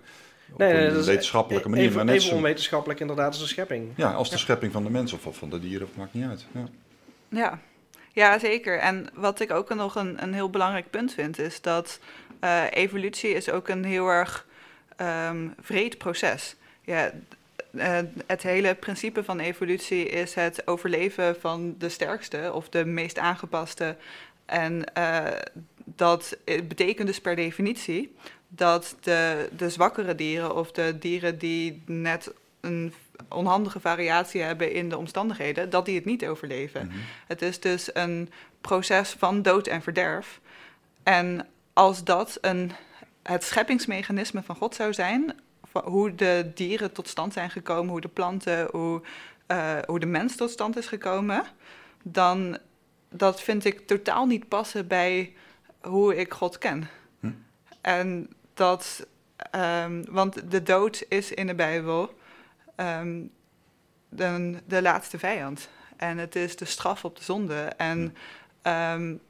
Op 0.52 0.58
nee, 0.58 0.74
een 0.74 0.94
dat 0.94 1.04
wetenschappelijke 1.04 1.68
manier. 1.68 1.84
Even, 1.84 1.96
maar 1.96 2.04
net 2.04 2.14
even 2.14 2.36
onwetenschappelijk 2.36 3.00
inderdaad 3.00 3.26
als 3.26 3.38
de 3.38 3.46
schepping. 3.46 3.92
Ja, 3.96 4.12
als 4.12 4.30
de 4.30 4.38
schepping 4.38 4.72
van 4.72 4.84
de 4.84 4.90
mens 4.90 5.12
of 5.12 5.28
van 5.30 5.50
de 5.50 5.60
dieren, 5.60 5.88
maakt 5.94 6.14
niet 6.14 6.24
uit. 6.24 6.46
Ja. 6.52 6.68
ja. 7.28 7.60
Ja, 8.12 8.38
zeker. 8.38 8.78
En 8.78 9.08
wat 9.14 9.40
ik 9.40 9.52
ook 9.52 9.74
nog 9.74 9.94
een, 9.94 10.22
een 10.22 10.34
heel 10.34 10.50
belangrijk 10.50 10.90
punt 10.90 11.12
vind, 11.12 11.38
is 11.38 11.60
dat 11.60 12.00
uh, 12.44 12.62
evolutie 12.70 13.30
is 13.30 13.50
ook 13.50 13.68
een 13.68 13.84
heel 13.84 14.08
erg 14.08 14.46
um, 15.00 15.54
vreed 15.60 15.98
proces. 15.98 16.56
Ja, 16.84 17.12
uh, 17.70 17.98
het 18.26 18.42
hele 18.42 18.74
principe 18.74 19.24
van 19.24 19.40
evolutie 19.40 20.08
is 20.08 20.34
het 20.34 20.66
overleven 20.66 21.40
van 21.40 21.74
de 21.78 21.88
sterkste 21.88 22.50
of 22.54 22.68
de 22.68 22.84
meest 22.84 23.18
aangepaste. 23.18 23.96
En 24.46 24.84
uh, 24.98 25.26
dat 25.84 26.36
betekent 26.44 27.06
dus 27.06 27.20
per 27.20 27.36
definitie 27.36 28.14
dat 28.48 28.96
de, 29.00 29.48
de 29.56 29.70
zwakkere 29.70 30.14
dieren 30.14 30.56
of 30.56 30.72
de 30.72 30.98
dieren 30.98 31.38
die 31.38 31.82
net 31.86 32.32
een 32.60 32.94
onhandige 33.28 33.80
variatie 33.80 34.40
hebben 34.40 34.72
in 34.72 34.88
de 34.88 34.98
omstandigheden, 34.98 35.70
dat 35.70 35.84
die 35.84 35.94
het 35.94 36.04
niet 36.04 36.26
overleven. 36.26 36.86
Mhm. 36.86 36.96
Het 37.26 37.42
is 37.42 37.60
dus 37.60 37.94
een 37.94 38.30
proces 38.60 39.10
van 39.18 39.42
dood 39.42 39.66
en 39.66 39.82
verderf. 39.82 40.40
En 41.02 41.46
als 41.72 42.04
dat 42.04 42.38
een, 42.40 42.72
het 43.22 43.44
scheppingsmechanisme 43.44 44.42
van 44.42 44.56
God 44.56 44.74
zou 44.74 44.92
zijn, 44.92 45.34
hoe 45.72 46.14
de 46.14 46.50
dieren 46.54 46.92
tot 46.92 47.08
stand 47.08 47.32
zijn 47.32 47.50
gekomen, 47.50 47.90
hoe 47.90 48.00
de 48.00 48.08
planten, 48.08 48.68
hoe, 48.70 49.02
uh, 49.48 49.78
hoe 49.86 50.00
de 50.00 50.06
mens 50.06 50.36
tot 50.36 50.50
stand 50.50 50.76
is 50.76 50.86
gekomen, 50.86 51.44
dan 52.02 52.58
dat 53.08 53.42
vind 53.42 53.64
ik 53.64 53.86
totaal 53.86 54.26
niet 54.26 54.48
passen 54.48 54.86
bij 54.86 55.34
hoe 55.80 56.16
ik 56.16 56.32
God 56.32 56.58
ken. 56.58 56.88
Hm. 57.20 57.30
En 57.80 58.30
dat, 58.54 59.06
um, 59.56 60.04
want 60.10 60.50
de 60.50 60.62
dood 60.62 61.04
is 61.08 61.32
in 61.32 61.46
de 61.46 61.54
Bijbel 61.54 62.14
um, 62.76 63.30
de, 64.08 64.58
de 64.64 64.82
laatste 64.82 65.18
vijand. 65.18 65.68
En 65.96 66.18
het 66.18 66.36
is 66.36 66.56
de 66.56 66.64
straf 66.64 67.04
op 67.04 67.16
de 67.16 67.24
zonde. 67.24 67.72
En 67.76 68.16
um, 68.62 69.20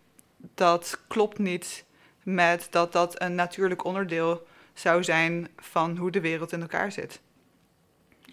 dat 0.54 1.00
klopt 1.08 1.38
niet 1.38 1.84
met 2.22 2.66
dat 2.70 2.92
dat 2.92 3.20
een 3.22 3.34
natuurlijk 3.34 3.84
onderdeel 3.84 4.46
zou 4.74 5.04
zijn 5.04 5.48
van 5.56 5.96
hoe 5.96 6.10
de 6.10 6.20
wereld 6.20 6.52
in 6.52 6.60
elkaar 6.60 6.92
zit. 6.92 7.20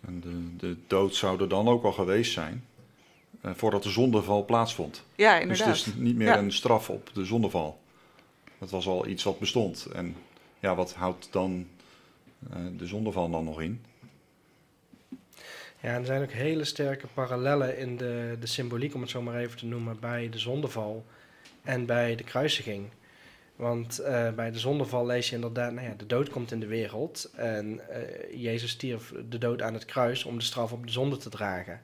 En 0.05 0.19
de, 0.19 0.55
de 0.55 0.77
dood 0.87 1.15
zou 1.15 1.41
er 1.41 1.49
dan 1.49 1.67
ook 1.67 1.83
al 1.83 1.91
geweest 1.91 2.31
zijn 2.31 2.63
uh, 3.45 3.51
voordat 3.55 3.83
de 3.83 3.89
zondeval 3.89 4.45
plaatsvond. 4.45 5.03
Ja, 5.15 5.39
inderdaad. 5.39 5.67
Dus 5.67 5.85
het 5.85 5.93
is 5.93 6.01
niet 6.01 6.15
meer 6.15 6.37
een 6.37 6.51
straf 6.51 6.89
op 6.89 7.09
de 7.13 7.25
zondeval. 7.25 7.79
Dat 8.57 8.69
was 8.69 8.87
al 8.87 9.07
iets 9.07 9.23
wat 9.23 9.39
bestond. 9.39 9.85
En 9.85 10.15
ja, 10.59 10.75
wat 10.75 10.93
houdt 10.93 11.27
dan 11.31 11.67
uh, 12.53 12.57
de 12.77 12.87
zondeval 12.87 13.29
dan 13.29 13.43
nog 13.43 13.61
in? 13.61 13.81
Ja, 15.81 15.95
er 15.95 16.05
zijn 16.05 16.21
ook 16.21 16.31
hele 16.31 16.63
sterke 16.63 17.07
parallellen 17.07 17.77
in 17.77 17.97
de, 17.97 18.37
de 18.39 18.47
symboliek, 18.47 18.95
om 18.95 19.01
het 19.01 19.09
zo 19.09 19.21
maar 19.21 19.39
even 19.39 19.57
te 19.57 19.65
noemen, 19.65 19.99
bij 19.99 20.29
de 20.29 20.39
zondeval 20.39 21.05
en 21.63 21.85
bij 21.85 22.15
de 22.15 22.23
kruisiging. 22.23 22.89
Want 23.59 24.01
uh, 24.01 24.31
bij 24.31 24.51
de 24.51 24.59
zondeval 24.59 25.05
lees 25.05 25.29
je 25.29 25.35
inderdaad, 25.35 25.73
nou 25.73 25.87
ja, 25.87 25.93
de 25.97 26.05
dood 26.05 26.29
komt 26.29 26.51
in 26.51 26.59
de 26.59 26.67
wereld 26.67 27.31
en 27.35 27.81
uh, 27.89 28.41
Jezus 28.41 28.69
stierf 28.69 29.13
de 29.29 29.37
dood 29.37 29.61
aan 29.61 29.73
het 29.73 29.85
kruis 29.85 30.23
om 30.23 30.37
de 30.37 30.43
straf 30.43 30.71
op 30.71 30.85
de 30.85 30.91
zonde 30.91 31.17
te 31.17 31.29
dragen. 31.29 31.81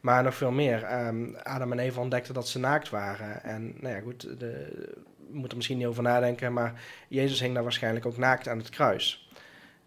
Maar 0.00 0.22
nog 0.22 0.34
veel 0.34 0.50
meer, 0.50 1.06
um, 1.06 1.36
Adam 1.42 1.72
en 1.72 1.78
Eva 1.78 2.00
ontdekten 2.00 2.34
dat 2.34 2.48
ze 2.48 2.58
naakt 2.58 2.90
waren. 2.90 3.42
En 3.42 3.74
nou 3.80 3.94
ja, 3.94 4.00
goed, 4.00 4.22
we 4.22 4.86
moeten 5.30 5.50
er 5.50 5.56
misschien 5.56 5.78
niet 5.78 5.86
over 5.86 6.02
nadenken, 6.02 6.52
maar 6.52 6.82
Jezus 7.08 7.40
hing 7.40 7.54
daar 7.54 7.62
waarschijnlijk 7.62 8.06
ook 8.06 8.16
naakt 8.16 8.48
aan 8.48 8.58
het 8.58 8.70
kruis. 8.70 9.30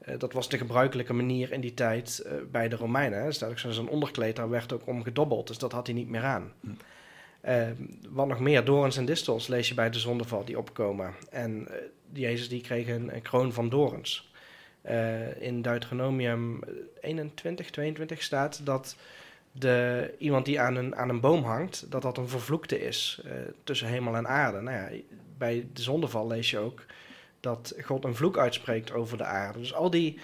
Uh, 0.07 0.19
dat 0.19 0.33
was 0.33 0.49
de 0.49 0.57
gebruikelijke 0.57 1.13
manier 1.13 1.51
in 1.51 1.61
die 1.61 1.73
tijd 1.73 2.27
bij 2.51 2.67
de 2.67 2.75
Romeinen. 2.75 3.25
Dus 3.25 3.37
dat 3.37 3.59
zo'n 3.59 3.89
onderkleed, 3.89 4.35
daar 4.35 4.49
werd 4.49 4.73
ook 4.73 4.87
om 4.87 5.03
gedobbeld, 5.03 5.47
dus 5.47 5.57
dat 5.57 5.71
had 5.71 5.87
hij 5.87 5.95
niet 5.95 6.09
meer 6.09 6.23
aan. 6.23 6.51
Hm. 6.61 6.69
Uh, 7.47 7.67
wat 8.09 8.27
nog 8.27 8.39
meer, 8.39 8.65
dorens 8.65 8.97
en 8.97 9.05
distels 9.05 9.47
lees 9.47 9.67
je 9.67 9.73
bij 9.73 9.89
de 9.89 9.99
zondeval 9.99 10.45
die 10.45 10.57
opkomen. 10.57 11.13
En 11.29 11.67
Jezus 12.13 12.49
die 12.49 12.61
kreeg 12.61 12.87
een, 12.87 13.11
kroon 13.21 13.53
van 13.53 13.69
dorens. 13.69 14.31
in 15.39 15.61
Deuteronomium 15.61 16.59
21, 17.01 17.69
22 17.69 18.21
staat 18.21 18.65
dat 18.65 18.95
de, 19.51 20.13
iemand 20.17 20.45
die 20.45 20.59
aan 20.59 20.75
een, 20.75 20.95
aan 20.95 21.09
een 21.09 21.19
boom 21.19 21.43
hangt, 21.43 21.91
dat 21.91 22.01
dat 22.01 22.17
een 22.17 22.27
vervloekte 22.27 22.79
is 22.79 23.21
tussen 23.63 23.87
hemel 23.87 24.15
en 24.15 24.27
aarde. 24.27 24.61
Nou 24.61 24.77
ja, 24.77 24.99
bij 25.37 25.67
de 25.73 25.81
zondeval 25.81 26.27
lees 26.27 26.49
je 26.49 26.57
ook 26.57 26.85
dat 27.39 27.73
God 27.81 28.03
een 28.03 28.15
vloek 28.15 28.37
uitspreekt 28.37 28.91
over 28.91 29.17
de 29.17 29.23
aarde. 29.23 29.59
Dus 29.59 29.73
al 29.73 29.89
die, 29.89 30.19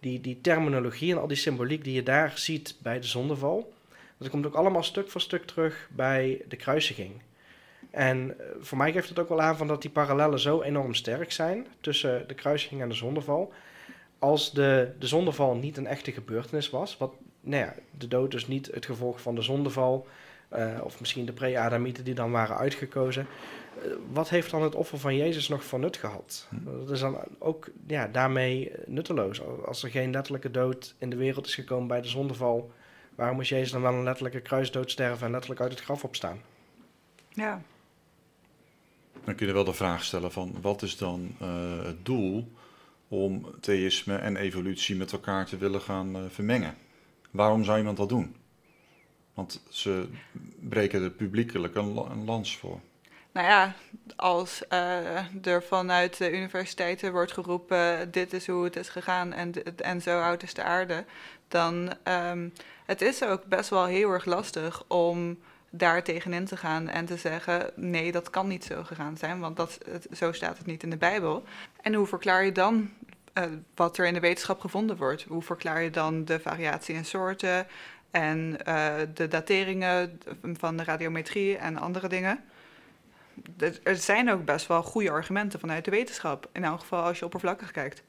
die, 0.00 0.20
die 0.20 0.40
terminologie 0.40 1.12
en 1.12 1.20
al 1.20 1.26
die 1.26 1.36
symboliek 1.36 1.84
die 1.84 1.94
je 1.94 2.02
daar 2.02 2.32
ziet 2.38 2.76
bij 2.78 3.00
de 3.00 3.06
zondeval, 3.06 3.72
dat 4.18 4.30
komt 4.30 4.46
ook 4.46 4.54
allemaal 4.54 4.82
stuk 4.82 5.10
voor 5.10 5.20
stuk 5.20 5.44
terug 5.44 5.88
bij 5.92 6.42
de 6.48 6.56
kruisiging. 6.56 7.22
En 7.90 8.38
eh, 8.38 8.46
voor 8.60 8.78
mij 8.78 8.92
geeft 8.92 9.08
het 9.08 9.18
ook 9.18 9.28
wel 9.28 9.40
aan 9.40 9.56
van 9.56 9.66
dat 9.66 9.82
die 9.82 9.90
parallellen 9.90 10.38
zo 10.38 10.62
enorm 10.62 10.94
sterk 10.94 11.32
zijn 11.32 11.66
tussen 11.80 12.28
de 12.28 12.34
kruisiging 12.34 12.82
en 12.82 12.88
de 12.88 12.94
zondeval. 12.94 13.52
Als 14.18 14.52
de, 14.52 14.92
de 14.98 15.06
zondeval 15.06 15.54
niet 15.54 15.76
een 15.76 15.86
echte 15.86 16.12
gebeurtenis 16.12 16.70
was, 16.70 16.96
wat 16.96 17.12
nou 17.40 17.64
ja, 17.64 17.74
de 17.98 18.08
dood 18.08 18.30
dus 18.30 18.46
niet 18.46 18.70
het 18.74 18.86
gevolg 18.86 19.20
van 19.20 19.34
de 19.34 19.42
zondeval, 19.42 20.06
uh, 20.56 20.80
of 20.82 21.00
misschien 21.00 21.26
de 21.26 21.32
pre-Adamieten 21.32 22.04
die 22.04 22.14
dan 22.14 22.30
waren 22.30 22.56
uitgekozen, 22.56 23.26
eh, 23.82 23.90
wat 24.12 24.28
heeft 24.28 24.50
dan 24.50 24.62
het 24.62 24.74
offer 24.74 24.98
van 24.98 25.16
Jezus 25.16 25.48
nog 25.48 25.64
voor 25.64 25.78
nut 25.78 25.96
gehad? 25.96 26.46
Hm. 26.48 26.78
Dat 26.78 26.90
is 26.90 27.00
dan 27.00 27.18
ook 27.38 27.68
ja, 27.86 28.08
daarmee 28.08 28.72
nutteloos. 28.86 29.40
Als 29.64 29.82
er 29.82 29.90
geen 29.90 30.10
letterlijke 30.10 30.50
dood 30.50 30.94
in 30.98 31.10
de 31.10 31.16
wereld 31.16 31.46
is 31.46 31.54
gekomen 31.54 31.88
bij 31.88 32.00
de 32.00 32.08
zondeval, 32.08 32.72
waarom 33.14 33.36
moest 33.36 33.48
Jezus 33.48 33.70
dan 33.70 33.82
wel 33.82 33.92
een 33.92 34.02
letterlijke 34.02 34.40
kruisdood 34.40 34.90
sterven 34.90 35.26
en 35.26 35.32
letterlijk 35.32 35.60
uit 35.60 35.70
het 35.70 35.80
graf 35.80 36.04
opstaan? 36.04 36.40
Ja. 37.28 37.62
Dan 39.24 39.34
kun 39.34 39.46
je 39.46 39.52
wel 39.52 39.64
de 39.64 39.72
vraag 39.72 40.04
stellen 40.04 40.32
van 40.32 40.54
wat 40.60 40.82
is 40.82 40.96
dan 40.96 41.36
uh, 41.42 41.84
het 41.84 42.04
doel 42.04 42.52
om 43.08 43.46
theïsme 43.60 44.16
en 44.16 44.36
evolutie 44.36 44.96
met 44.96 45.12
elkaar 45.12 45.46
te 45.46 45.56
willen 45.56 45.80
gaan 45.80 46.16
uh, 46.16 46.22
vermengen? 46.28 46.76
Waarom 47.30 47.64
zou 47.64 47.78
iemand 47.78 47.96
dat 47.96 48.08
doen? 48.08 48.36
Want 49.34 49.62
ze 49.68 50.08
breken 50.60 51.02
er 51.02 51.10
publiekelijk 51.10 51.74
een, 51.74 51.96
een 51.96 52.24
lans 52.24 52.56
voor 52.56 52.80
nou 53.34 53.46
ja, 53.46 53.74
als 54.16 54.62
uh, 54.72 55.46
er 55.46 55.62
vanuit 55.62 56.18
de 56.18 56.32
universiteiten 56.32 57.12
wordt 57.12 57.32
geroepen: 57.32 58.10
dit 58.10 58.32
is 58.32 58.46
hoe 58.46 58.64
het 58.64 58.76
is 58.76 58.88
gegaan 58.88 59.32
en, 59.32 59.76
en 59.76 60.02
zo 60.02 60.20
oud 60.20 60.42
is 60.42 60.54
de 60.54 60.62
aarde, 60.62 61.04
dan 61.54 61.92
um, 62.08 62.52
het 62.84 63.02
is 63.02 63.22
ook 63.24 63.44
best 63.44 63.70
wel 63.70 63.84
heel 63.84 64.10
erg 64.10 64.24
lastig 64.24 64.84
om 64.88 65.38
daar 65.70 66.02
tegenin 66.02 66.44
te 66.44 66.56
gaan 66.56 66.88
en 66.88 67.04
te 67.04 67.16
zeggen: 67.16 67.70
nee, 67.74 68.12
dat 68.12 68.30
kan 68.30 68.48
niet 68.48 68.64
zo 68.64 68.82
gegaan 68.82 69.16
zijn, 69.16 69.40
want 69.40 69.56
dat, 69.56 69.78
zo 70.12 70.32
staat 70.32 70.58
het 70.58 70.66
niet 70.66 70.82
in 70.82 70.90
de 70.90 70.96
Bijbel. 70.96 71.44
En 71.80 71.94
hoe 71.94 72.06
verklaar 72.06 72.44
je 72.44 72.52
dan 72.52 72.90
uh, 73.34 73.44
wat 73.74 73.98
er 73.98 74.06
in 74.06 74.14
de 74.14 74.20
wetenschap 74.20 74.60
gevonden 74.60 74.96
wordt? 74.96 75.22
Hoe 75.22 75.42
verklaar 75.42 75.82
je 75.82 75.90
dan 75.90 76.24
de 76.24 76.40
variatie 76.40 76.94
in 76.94 77.04
soorten? 77.04 77.66
en 78.14 78.56
uh, 78.68 78.94
de 79.14 79.28
dateringen 79.28 80.20
van 80.42 80.76
de 80.76 80.84
radiometrie 80.84 81.56
en 81.56 81.76
andere 81.76 82.08
dingen. 82.08 82.44
Er 83.82 83.96
zijn 83.96 84.30
ook 84.30 84.44
best 84.44 84.66
wel 84.66 84.82
goede 84.82 85.10
argumenten 85.10 85.60
vanuit 85.60 85.84
de 85.84 85.90
wetenschap, 85.90 86.48
in 86.52 86.64
elk 86.64 86.80
geval 86.80 87.02
als 87.02 87.18
je 87.18 87.24
oppervlakkig 87.24 87.70
kijkt. 87.70 88.02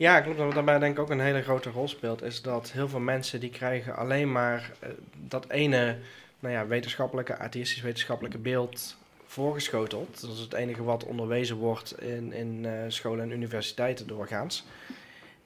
Ja, 0.00 0.20
klopt. 0.20 0.38
Wat 0.38 0.54
daarbij 0.54 0.78
denk 0.78 0.94
ik 0.94 1.00
ook 1.00 1.10
een 1.10 1.20
hele 1.20 1.42
grote 1.42 1.70
rol 1.70 1.88
speelt, 1.88 2.22
is 2.22 2.42
dat 2.42 2.70
heel 2.70 2.88
veel 2.88 3.00
mensen 3.00 3.40
die 3.40 3.50
krijgen 3.50 3.96
alleen 3.96 4.32
maar 4.32 4.70
uh, 4.82 4.88
dat 5.28 5.50
ene 5.50 5.98
nou 6.38 6.54
ja, 6.54 6.66
wetenschappelijke, 6.66 7.36
atheïstisch 7.36 7.82
wetenschappelijke 7.82 8.38
beeld 8.38 8.96
voorgeschoteld. 9.26 10.20
Dat 10.20 10.30
is 10.30 10.38
het 10.38 10.52
enige 10.52 10.82
wat 10.82 11.04
onderwezen 11.04 11.56
wordt 11.56 12.02
in, 12.02 12.32
in 12.32 12.64
uh, 12.64 12.72
scholen 12.88 13.24
en 13.24 13.30
universiteiten 13.30 14.06
doorgaans. 14.06 14.66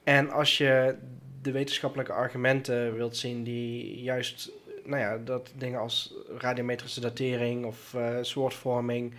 En 0.03 0.29
als 0.29 0.57
je 0.57 0.95
de 1.41 1.51
wetenschappelijke 1.51 2.13
argumenten 2.13 2.95
wilt 2.95 3.17
zien 3.17 3.43
die 3.43 4.01
juist, 4.01 4.51
nou 4.83 5.01
ja, 5.01 5.17
dat 5.17 5.51
dingen 5.55 5.79
als 5.79 6.13
radiometrische 6.37 7.01
datering 7.01 7.65
of 7.65 7.93
uh, 7.93 8.17
soortvorming, 8.21 9.13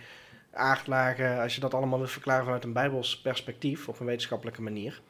aardlagen, 0.51 1.41
als 1.41 1.55
je 1.55 1.61
dat 1.61 1.73
allemaal 1.73 1.99
wil 1.99 2.07
verklaren 2.07 2.43
vanuit 2.43 2.63
een 2.63 2.73
bijbels 2.73 3.21
perspectief 3.21 3.87
op 3.87 3.99
een 3.99 4.05
wetenschappelijke 4.05 4.61
manier, 4.61 5.01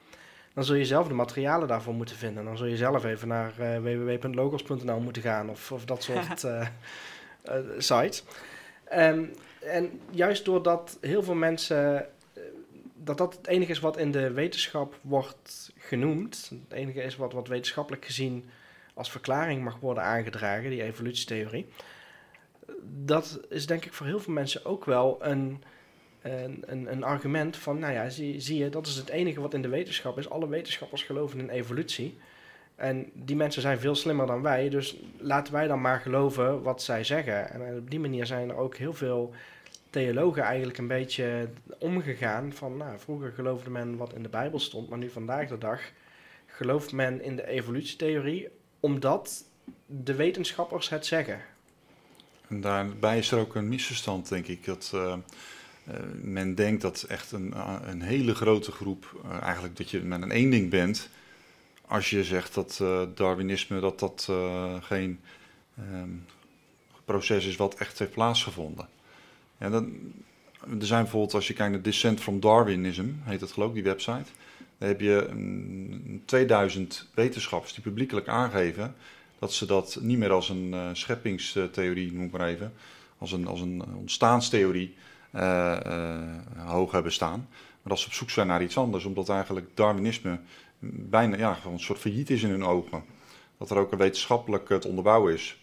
dan 0.57 0.65
zul 0.65 0.75
je 0.75 0.85
zelf 0.85 1.07
de 1.07 1.13
materialen 1.13 1.67
daarvoor 1.67 1.93
moeten 1.93 2.15
vinden. 2.15 2.45
Dan 2.45 2.57
zul 2.57 2.67
je 2.67 2.77
zelf 2.77 3.05
even 3.05 3.27
naar 3.27 3.53
uh, 3.59 3.77
www.logos.nl 3.77 4.99
moeten 4.99 5.21
gaan 5.21 5.49
of, 5.49 5.71
of 5.71 5.85
dat 5.85 6.03
soort 6.03 6.43
uh, 6.43 6.67
sites. 7.77 8.23
Um, 8.93 9.31
en 9.59 10.01
juist 10.09 10.45
doordat 10.45 10.97
heel 11.01 11.23
veel 11.23 11.35
mensen 11.35 12.07
dat 12.95 13.17
dat 13.17 13.35
het 13.35 13.47
enige 13.47 13.71
is 13.71 13.79
wat 13.79 13.97
in 13.97 14.11
de 14.11 14.31
wetenschap 14.31 14.99
wordt 15.01 15.73
genoemd. 15.77 16.51
Het 16.67 16.77
enige 16.77 17.01
is 17.01 17.15
wat, 17.15 17.33
wat 17.33 17.47
wetenschappelijk 17.47 18.05
gezien 18.05 18.49
als 18.93 19.11
verklaring 19.11 19.63
mag 19.63 19.79
worden 19.79 20.03
aangedragen, 20.03 20.69
die 20.69 20.83
evolutietheorie. 20.83 21.67
Dat 22.83 23.39
is 23.49 23.65
denk 23.65 23.85
ik 23.85 23.93
voor 23.93 24.05
heel 24.05 24.19
veel 24.19 24.33
mensen 24.33 24.65
ook 24.65 24.85
wel 24.85 25.17
een, 25.19 25.63
een, 26.21 26.63
een, 26.65 26.91
een 26.91 27.03
argument 27.03 27.57
van, 27.57 27.79
nou 27.79 27.93
ja, 27.93 28.09
zie, 28.09 28.39
zie 28.39 28.57
je, 28.57 28.69
dat 28.69 28.87
is 28.87 28.95
het 28.95 29.09
enige 29.09 29.41
wat 29.41 29.53
in 29.53 29.61
de 29.61 29.67
wetenschap 29.67 30.17
is. 30.17 30.29
Alle 30.29 30.47
wetenschappers 30.47 31.03
geloven 31.03 31.39
in 31.39 31.49
evolutie. 31.49 32.17
En 32.75 33.09
die 33.13 33.35
mensen 33.35 33.61
zijn 33.61 33.79
veel 33.79 33.95
slimmer 33.95 34.27
dan 34.27 34.41
wij, 34.41 34.69
dus 34.69 34.97
laten 35.17 35.53
wij 35.53 35.67
dan 35.67 35.81
maar 35.81 35.99
geloven 35.99 36.61
wat 36.61 36.83
zij 36.83 37.03
zeggen. 37.03 37.49
En 37.49 37.77
op 37.77 37.89
die 37.89 37.99
manier 37.99 38.25
zijn 38.25 38.49
er 38.49 38.55
ook 38.55 38.75
heel 38.75 38.93
veel 38.93 39.33
theologen 39.89 40.43
eigenlijk 40.43 40.77
een 40.77 40.87
beetje 40.87 41.49
omgegaan 41.79 42.53
van, 42.53 42.77
nou, 42.77 42.99
vroeger 42.99 43.31
geloofde 43.31 43.69
men 43.69 43.97
wat 43.97 44.13
in 44.13 44.23
de 44.23 44.29
Bijbel 44.29 44.59
stond, 44.59 44.89
maar 44.89 44.97
nu 44.97 45.09
vandaag 45.09 45.47
de 45.47 45.57
dag 45.57 45.81
gelooft 46.45 46.91
men 46.91 47.21
in 47.21 47.35
de 47.35 47.47
evolutietheorie 47.47 48.49
omdat 48.79 49.43
de 49.85 50.15
wetenschappers 50.15 50.89
het 50.89 51.05
zeggen. 51.05 51.41
En 52.47 52.61
daarbij 52.61 53.17
is 53.17 53.31
er 53.31 53.39
ook 53.39 53.55
een 53.55 53.67
misverstand, 53.67 54.29
denk 54.29 54.47
ik, 54.47 54.65
dat 54.65 54.91
uh, 54.95 55.13
uh, 55.89 55.95
men 56.21 56.55
denkt 56.55 56.81
dat 56.81 57.05
echt 57.07 57.31
een, 57.31 57.53
een 57.89 58.01
hele 58.01 58.35
grote 58.35 58.71
groep, 58.71 59.21
uh, 59.25 59.41
eigenlijk 59.41 59.77
dat 59.77 59.89
je 59.89 59.99
met 59.99 60.21
een 60.21 60.31
één 60.31 60.49
ding 60.49 60.69
bent, 60.69 61.09
als 61.87 62.09
je 62.09 62.23
zegt 62.23 62.53
dat 62.53 62.83
Darwinisme 63.15 63.79
dat 63.79 63.99
dat 63.99 64.29
geen 64.81 65.19
um, 65.79 66.25
proces 67.05 67.45
is 67.45 67.55
wat 67.55 67.75
echt 67.75 67.99
heeft 67.99 68.11
plaatsgevonden. 68.11 68.87
Ja, 69.59 69.69
dan, 69.69 70.13
er 70.79 70.85
zijn 70.85 71.01
bijvoorbeeld, 71.01 71.33
als 71.33 71.47
je 71.47 71.53
kijkt 71.53 71.71
naar 71.71 71.81
Descent 71.81 72.19
from 72.19 72.39
Darwinism, 72.39 73.07
heet 73.23 73.39
dat 73.39 73.51
geloof 73.51 73.67
ik, 73.67 73.73
die 73.73 73.83
website. 73.83 74.31
Dan 74.77 74.87
heb 74.87 75.01
je 75.01 75.27
een, 75.29 76.21
2000 76.25 77.09
wetenschappers 77.13 77.73
die 77.73 77.83
publiekelijk 77.83 78.27
aangeven 78.27 78.95
dat 79.39 79.53
ze 79.53 79.65
dat 79.65 79.97
niet 80.01 80.17
meer 80.17 80.31
als 80.31 80.49
een 80.49 80.75
scheppingstheorie, 80.93 82.13
noem 82.13 82.29
maar 82.31 82.47
even, 82.47 82.73
als 83.17 83.31
een, 83.31 83.47
als 83.47 83.61
een 83.61 83.83
ontstaanstheorie 83.95 84.95
hoog 86.57 86.91
hebben 86.91 87.11
staan. 87.11 87.47
Maar 87.81 87.95
dat 87.95 87.99
ze 87.99 88.07
op 88.07 88.13
zoek 88.13 88.29
zijn 88.29 88.47
naar 88.47 88.63
iets 88.63 88.77
anders, 88.77 89.05
omdat 89.05 89.29
eigenlijk 89.29 89.67
Darwinisme 89.73 90.39
bijna 90.79 91.37
ja, 91.37 91.57
een 91.65 91.79
soort 91.79 91.99
failliet 91.99 92.29
is 92.29 92.43
in 92.43 92.49
hun 92.49 92.65
ogen. 92.65 93.03
Dat 93.57 93.69
er 93.69 93.77
ook 93.77 93.91
een 93.91 93.97
wetenschappelijk 93.97 94.67
te 94.67 94.87
onderbouwen 94.87 95.33
is. 95.33 95.57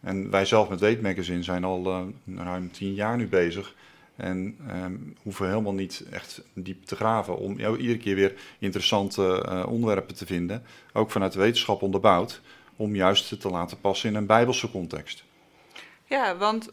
En 0.00 0.30
wij 0.30 0.44
zelf 0.44 0.68
met 0.68 0.80
Weet 0.80 1.02
Magazine 1.02 1.42
zijn 1.42 1.64
al 1.64 2.12
ruim 2.36 2.70
tien 2.70 2.94
jaar 2.94 3.16
nu 3.16 3.28
bezig. 3.28 3.74
En 4.16 4.56
um, 4.70 5.16
hoeven 5.22 5.48
helemaal 5.48 5.74
niet 5.74 6.04
echt 6.10 6.42
diep 6.52 6.84
te 6.84 6.96
graven 6.96 7.36
om 7.36 7.58
jou 7.58 7.78
iedere 7.78 7.98
keer 7.98 8.14
weer 8.14 8.34
interessante 8.58 9.44
onderwerpen 9.68 10.14
te 10.14 10.26
vinden. 10.26 10.62
Ook 10.92 11.10
vanuit 11.10 11.34
wetenschap 11.34 11.82
onderbouwd. 11.82 12.40
Om 12.76 12.94
juist 12.94 13.40
te 13.40 13.48
laten 13.48 13.80
passen 13.80 14.08
in 14.08 14.14
een 14.14 14.26
bijbelse 14.26 14.70
context. 14.70 15.24
Ja, 16.04 16.36
want 16.36 16.72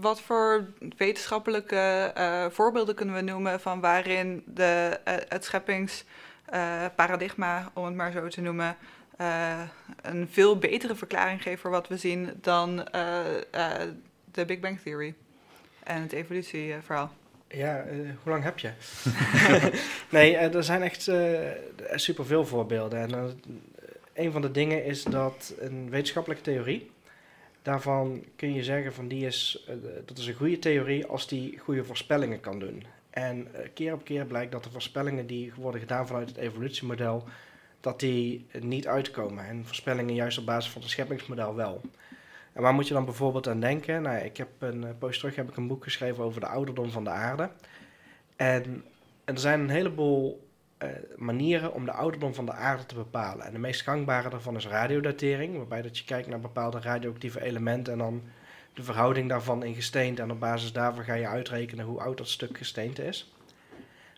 wat 0.00 0.20
voor 0.20 0.66
wetenschappelijke 0.96 2.12
uh, 2.18 2.46
voorbeelden 2.50 2.94
kunnen 2.94 3.14
we 3.14 3.20
noemen 3.20 3.60
van 3.60 3.80
waarin 3.80 4.42
de, 4.46 5.00
het 5.28 5.44
scheppingsparadigma, 5.44 7.70
om 7.72 7.84
het 7.84 7.94
maar 7.94 8.12
zo 8.12 8.28
te 8.28 8.40
noemen, 8.40 8.76
uh, 9.20 9.60
een 10.02 10.28
veel 10.30 10.58
betere 10.58 10.94
verklaring 10.94 11.42
geeft 11.42 11.60
voor 11.60 11.70
wat 11.70 11.88
we 11.88 11.96
zien 11.96 12.30
dan 12.40 12.88
uh, 12.94 13.18
uh, 13.54 13.70
de 14.32 14.44
Big 14.44 14.60
Bang 14.60 14.80
Theory 14.80 15.14
en 15.82 16.02
het 16.02 16.12
evolutieverhaal. 16.12 17.12
Ja, 17.48 17.84
hoe 18.22 18.32
lang 18.32 18.42
heb 18.42 18.58
je? 18.58 18.70
nee, 20.16 20.36
er 20.36 20.64
zijn 20.64 20.82
echt 20.82 21.10
superveel 21.94 22.46
voorbeelden. 22.46 22.98
En 22.98 23.38
een 24.14 24.32
van 24.32 24.42
de 24.42 24.50
dingen 24.50 24.84
is 24.84 25.02
dat 25.02 25.54
een 25.58 25.90
wetenschappelijke 25.90 26.42
theorie, 26.42 26.90
daarvan 27.64 28.24
kun 28.36 28.54
je 28.54 28.64
zeggen 28.64 28.94
van 28.94 29.08
die 29.08 29.26
is, 29.26 29.68
dat 30.04 30.18
is 30.18 30.26
een 30.26 30.34
goede 30.34 30.58
theorie 30.58 31.06
als 31.06 31.28
die 31.28 31.58
goede 31.58 31.84
voorspellingen 31.84 32.40
kan 32.40 32.58
doen. 32.58 32.84
En 33.10 33.48
keer 33.74 33.92
op 33.92 34.04
keer 34.04 34.26
blijkt 34.26 34.52
dat 34.52 34.64
de 34.64 34.70
voorspellingen 34.70 35.26
die 35.26 35.52
worden 35.56 35.80
gedaan 35.80 36.06
vanuit 36.06 36.28
het 36.28 36.36
evolutiemodel 36.36 37.24
dat 37.80 38.00
die 38.00 38.46
niet 38.60 38.86
uitkomen. 38.86 39.46
En 39.46 39.66
voorspellingen 39.66 40.14
juist 40.14 40.38
op 40.38 40.46
basis 40.46 40.72
van 40.72 40.82
het 40.82 40.90
scheppingsmodel 40.90 41.54
wel. 41.54 41.80
En 42.52 42.62
waar 42.62 42.74
moet 42.74 42.88
je 42.88 42.94
dan 42.94 43.04
bijvoorbeeld 43.04 43.48
aan 43.48 43.60
denken? 43.60 44.02
Nou, 44.02 44.24
ik 44.24 44.36
heb 44.36 44.48
een 44.58 44.82
uh, 44.82 44.88
poos 44.98 45.18
terug 45.18 45.36
heb 45.36 45.48
ik 45.48 45.56
een 45.56 45.66
boek 45.66 45.84
geschreven 45.84 46.24
over 46.24 46.40
de 46.40 46.46
ouderdom 46.46 46.90
van 46.90 47.04
de 47.04 47.10
aarde. 47.10 47.50
En, 48.36 48.84
er 49.24 49.38
zijn 49.38 49.60
een 49.60 49.70
heleboel 49.70 50.43
uh, 50.84 50.90
manieren 51.16 51.72
om 51.72 51.84
de 51.84 51.92
ouderdom 51.92 52.34
van 52.34 52.46
de 52.46 52.52
aarde 52.52 52.86
te 52.86 52.94
bepalen. 52.94 53.46
En 53.46 53.52
de 53.52 53.58
meest 53.58 53.82
gangbare 53.82 54.28
daarvan 54.28 54.56
is 54.56 54.66
radiodatering, 54.66 55.56
waarbij 55.56 55.82
dat 55.82 55.98
je 55.98 56.04
kijkt 56.04 56.28
naar 56.28 56.40
bepaalde 56.40 56.80
radioactieve 56.80 57.42
elementen 57.42 57.92
en 57.92 57.98
dan 57.98 58.22
de 58.74 58.82
verhouding 58.82 59.28
daarvan 59.28 59.64
in 59.64 59.74
gesteente. 59.74 60.22
En 60.22 60.30
op 60.30 60.40
basis 60.40 60.72
daarvan 60.72 61.04
ga 61.04 61.14
je 61.14 61.26
uitrekenen 61.26 61.84
hoe 61.84 62.00
oud 62.00 62.16
dat 62.16 62.28
stuk 62.28 62.58
gesteente 62.58 63.04
is. 63.04 63.32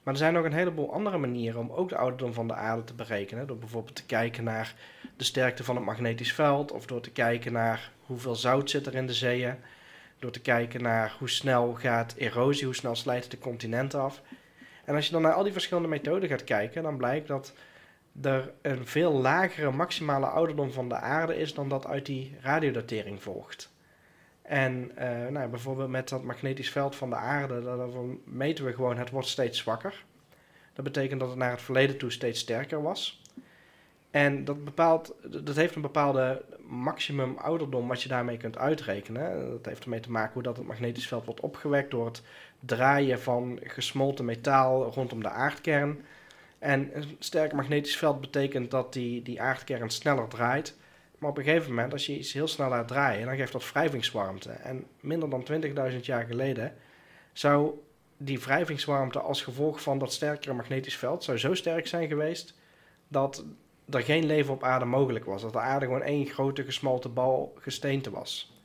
Maar 0.02 0.14
er 0.14 0.20
zijn 0.20 0.36
ook 0.36 0.44
een 0.44 0.52
heleboel 0.52 0.92
andere 0.92 1.18
manieren 1.18 1.60
om 1.60 1.70
ook 1.70 1.88
de 1.88 1.96
ouderdom 1.96 2.32
van 2.32 2.46
de 2.46 2.54
aarde 2.54 2.84
te 2.84 2.94
berekenen. 2.94 3.46
Door 3.46 3.58
bijvoorbeeld 3.58 3.96
te 3.96 4.06
kijken 4.06 4.44
naar 4.44 4.74
de 5.16 5.24
sterkte 5.24 5.64
van 5.64 5.76
het 5.76 5.84
magnetisch 5.84 6.32
veld, 6.32 6.72
of 6.72 6.86
door 6.86 7.00
te 7.00 7.10
kijken 7.10 7.52
naar 7.52 7.90
hoeveel 8.00 8.34
zout 8.34 8.70
zit 8.70 8.86
er 8.86 8.94
in 8.94 9.06
de 9.06 9.14
zeeën. 9.14 9.54
Door 10.18 10.30
te 10.30 10.40
kijken 10.40 10.82
naar 10.82 11.16
hoe 11.18 11.28
snel 11.28 11.72
gaat 11.72 12.14
erosie, 12.16 12.64
hoe 12.64 12.74
snel 12.74 12.96
slijten 12.96 13.30
de 13.30 13.38
continenten 13.38 14.00
af. 14.00 14.22
En 14.86 14.94
als 14.94 15.06
je 15.06 15.12
dan 15.12 15.22
naar 15.22 15.32
al 15.32 15.42
die 15.42 15.52
verschillende 15.52 15.88
methoden 15.88 16.28
gaat 16.28 16.44
kijken, 16.44 16.82
dan 16.82 16.96
blijkt 16.96 17.28
dat 17.28 17.52
er 18.22 18.52
een 18.62 18.86
veel 18.86 19.12
lagere 19.12 19.70
maximale 19.70 20.26
ouderdom 20.26 20.72
van 20.72 20.88
de 20.88 20.94
aarde 20.94 21.36
is 21.36 21.54
dan 21.54 21.68
dat 21.68 21.86
uit 21.86 22.06
die 22.06 22.36
radiodatering 22.40 23.22
volgt. 23.22 23.74
En 24.42 24.90
uh, 24.98 25.26
nou, 25.26 25.48
bijvoorbeeld 25.48 25.90
met 25.90 26.08
dat 26.08 26.22
magnetisch 26.22 26.70
veld 26.70 26.96
van 26.96 27.10
de 27.10 27.16
aarde, 27.16 27.62
dan 27.62 28.20
meten 28.24 28.64
we 28.64 28.72
gewoon 28.72 28.96
het 28.96 29.10
wordt 29.10 29.28
steeds 29.28 29.58
zwakker. 29.58 30.04
Dat 30.72 30.84
betekent 30.84 31.20
dat 31.20 31.28
het 31.28 31.38
naar 31.38 31.50
het 31.50 31.62
verleden 31.62 31.98
toe 31.98 32.10
steeds 32.10 32.40
sterker 32.40 32.82
was. 32.82 33.22
En 34.10 34.44
dat, 34.44 34.64
bepaalt, 34.64 35.14
dat 35.44 35.56
heeft 35.56 35.74
een 35.74 35.82
bepaalde 35.82 36.44
maximum 36.66 37.36
ouderdom 37.36 37.88
wat 37.88 38.02
je 38.02 38.08
daarmee 38.08 38.36
kunt 38.36 38.58
uitrekenen. 38.58 39.50
Dat 39.50 39.66
heeft 39.66 39.82
ermee 39.84 40.00
te 40.00 40.10
maken 40.10 40.32
hoe 40.32 40.42
dat 40.42 40.56
het 40.56 40.66
magnetisch 40.66 41.08
veld 41.08 41.24
wordt 41.24 41.40
opgewekt 41.40 41.90
door 41.90 42.06
het 42.06 42.22
draaien 42.66 43.20
van 43.20 43.58
gesmolten 43.62 44.24
metaal 44.24 44.84
rondom 44.92 45.22
de 45.22 45.28
aardkern. 45.28 46.04
En 46.58 46.90
een 46.96 47.16
sterk 47.18 47.52
magnetisch 47.52 47.96
veld 47.96 48.20
betekent 48.20 48.70
dat 48.70 48.92
die, 48.92 49.22
die 49.22 49.40
aardkern 49.40 49.90
sneller 49.90 50.28
draait. 50.28 50.76
Maar 51.18 51.30
op 51.30 51.38
een 51.38 51.44
gegeven 51.44 51.68
moment, 51.68 51.92
als 51.92 52.06
je 52.06 52.18
iets 52.18 52.32
heel 52.32 52.48
snel 52.48 52.68
laat 52.68 52.88
draaien, 52.88 53.26
dan 53.26 53.36
geeft 53.36 53.52
dat 53.52 53.72
wrijvingswarmte. 53.72 54.50
En 54.50 54.84
minder 55.00 55.30
dan 55.30 55.46
20.000 55.92 56.00
jaar 56.00 56.24
geleden 56.24 56.74
zou 57.32 57.80
die 58.16 58.40
wrijvingswarmte 58.40 59.20
als 59.20 59.42
gevolg 59.42 59.82
van 59.82 59.98
dat 59.98 60.12
sterkere 60.12 60.54
magnetisch 60.54 60.96
veld 60.96 61.24
zou 61.24 61.38
zo 61.38 61.54
sterk 61.54 61.86
zijn 61.86 62.08
geweest 62.08 62.54
dat 63.08 63.44
er 63.90 64.02
geen 64.02 64.26
leven 64.26 64.52
op 64.54 64.62
aarde 64.62 64.84
mogelijk 64.84 65.24
was. 65.24 65.42
Dat 65.42 65.52
de 65.52 65.58
aarde 65.58 65.84
gewoon 65.84 66.02
één 66.02 66.26
grote 66.26 66.64
gesmolten 66.64 67.14
bal 67.14 67.54
gesteente 67.58 68.10
was. 68.10 68.55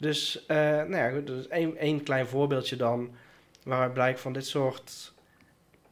Dus, 0.00 0.44
uh, 0.48 0.56
nou 0.56 0.96
ja, 0.96 1.20
dus 1.20 1.48
één, 1.48 1.76
één 1.76 2.02
klein 2.02 2.26
voorbeeldje 2.26 2.76
dan, 2.76 3.10
waaruit 3.62 3.92
blijkt 3.92 4.20
van 4.20 4.32
dit 4.32 4.46
soort 4.46 5.12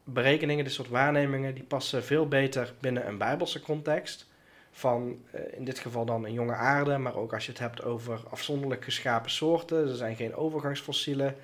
berekeningen, 0.04 0.64
dit 0.64 0.72
soort 0.72 0.88
waarnemingen, 0.88 1.54
die 1.54 1.64
passen 1.64 2.04
veel 2.04 2.28
beter 2.28 2.74
binnen 2.80 3.06
een 3.06 3.18
bijbelse 3.18 3.60
context 3.60 4.26
van 4.70 5.22
eh, 5.30 5.40
in 5.50 5.64
dit 5.64 5.78
geval 5.78 6.04
dan 6.04 6.24
een 6.24 6.32
jonge 6.32 6.54
aarde, 6.54 6.98
maar 6.98 7.16
ook 7.16 7.32
als 7.34 7.44
je 7.44 7.50
het 7.50 7.60
hebt 7.60 7.84
over 7.84 8.20
afzonderlijk 8.30 8.84
geschapen 8.84 9.30
soorten. 9.30 9.88
Er 9.88 9.96
zijn 9.96 10.16
geen 10.16 10.34
overgangsfossielen, 10.34 11.36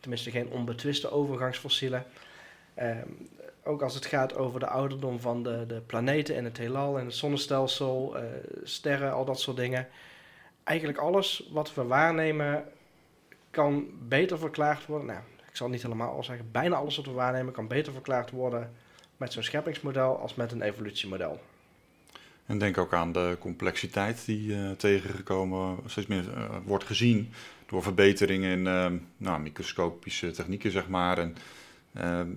tenminste 0.00 0.30
geen 0.30 0.50
onbetwiste 0.50 1.10
overgangsfossielen. 1.10 2.04
Ehm, 2.74 3.08
ook 3.64 3.82
als 3.82 3.94
het 3.94 4.06
gaat 4.06 4.36
over 4.36 4.60
de 4.60 4.66
ouderdom 4.66 5.20
van 5.20 5.42
de, 5.42 5.64
de 5.66 5.80
planeten 5.80 6.34
in 6.34 6.44
het 6.44 6.58
heelal, 6.58 6.98
in 6.98 7.04
het 7.04 7.14
zonnestelsel, 7.14 8.16
uh, 8.16 8.22
sterren, 8.62 9.12
al 9.12 9.24
dat 9.24 9.40
soort 9.40 9.56
dingen. 9.56 9.88
Eigenlijk 10.68 10.98
alles 10.98 11.48
wat 11.50 11.74
we 11.74 11.84
waarnemen 11.84 12.64
kan 13.50 13.86
beter 14.08 14.38
verklaard 14.38 14.86
worden. 14.86 15.06
Nou, 15.06 15.20
ik 15.48 15.56
zal 15.56 15.68
niet 15.68 15.82
helemaal 15.82 16.14
al 16.14 16.24
zeggen, 16.24 16.48
bijna 16.50 16.76
alles 16.76 16.96
wat 16.96 17.04
we 17.04 17.12
waarnemen 17.12 17.52
kan 17.52 17.68
beter 17.68 17.92
verklaard 17.92 18.30
worden 18.30 18.72
met 19.16 19.32
zo'n 19.32 19.42
scheppingsmodel 19.42 20.18
als 20.18 20.34
met 20.34 20.52
een 20.52 20.62
evolutiemodel. 20.62 21.40
En 22.46 22.58
denk 22.58 22.78
ook 22.78 22.92
aan 22.92 23.12
de 23.12 23.36
complexiteit 23.38 24.24
die 24.24 24.48
uh, 24.48 24.70
tegengekomen 24.70 25.76
steeds 25.86 26.06
meer 26.06 26.24
uh, 26.24 26.56
wordt 26.64 26.84
gezien 26.84 27.32
door 27.66 27.82
verbeteringen 27.82 28.50
in 28.50 28.64
uh, 28.66 29.00
nou, 29.16 29.40
microscopische 29.40 30.30
technieken, 30.30 30.70
zeg 30.70 30.88
maar. 30.88 31.18
En 31.18 31.36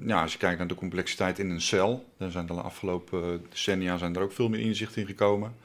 ja, 0.05 0.21
als 0.21 0.31
je 0.31 0.37
kijkt 0.37 0.57
naar 0.57 0.67
de 0.67 0.75
complexiteit 0.75 1.39
in 1.39 1.49
een 1.49 1.61
cel, 1.61 2.05
dan 2.17 2.31
zijn 2.31 2.45
de 2.45 2.53
afgelopen 2.53 3.45
decennia 3.49 3.97
zijn 3.97 4.15
er 4.15 4.21
ook 4.21 4.31
veel 4.31 4.49
meer 4.49 4.59
inzicht 4.59 4.95
in 4.95 5.05
gekomen. 5.05 5.55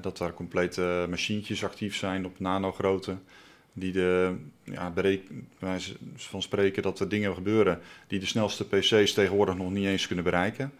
Dat 0.00 0.18
daar 0.18 0.34
complete 0.34 1.06
machientjes 1.08 1.64
actief 1.64 1.96
zijn 1.96 2.26
op 2.26 2.40
nanogrootte, 2.40 3.16
die 3.72 3.92
de, 3.92 4.36
ja, 4.64 4.92
wijze 5.58 5.96
van 6.16 6.42
spreken 6.42 6.82
dat 6.82 7.00
er 7.00 7.08
dingen 7.08 7.34
gebeuren 7.34 7.80
die 8.06 8.18
de 8.18 8.26
snelste 8.26 8.64
PC's 8.64 9.12
tegenwoordig 9.12 9.56
nog 9.56 9.70
niet 9.70 9.86
eens 9.86 10.06
kunnen 10.06 10.24
bereiken 10.24 10.72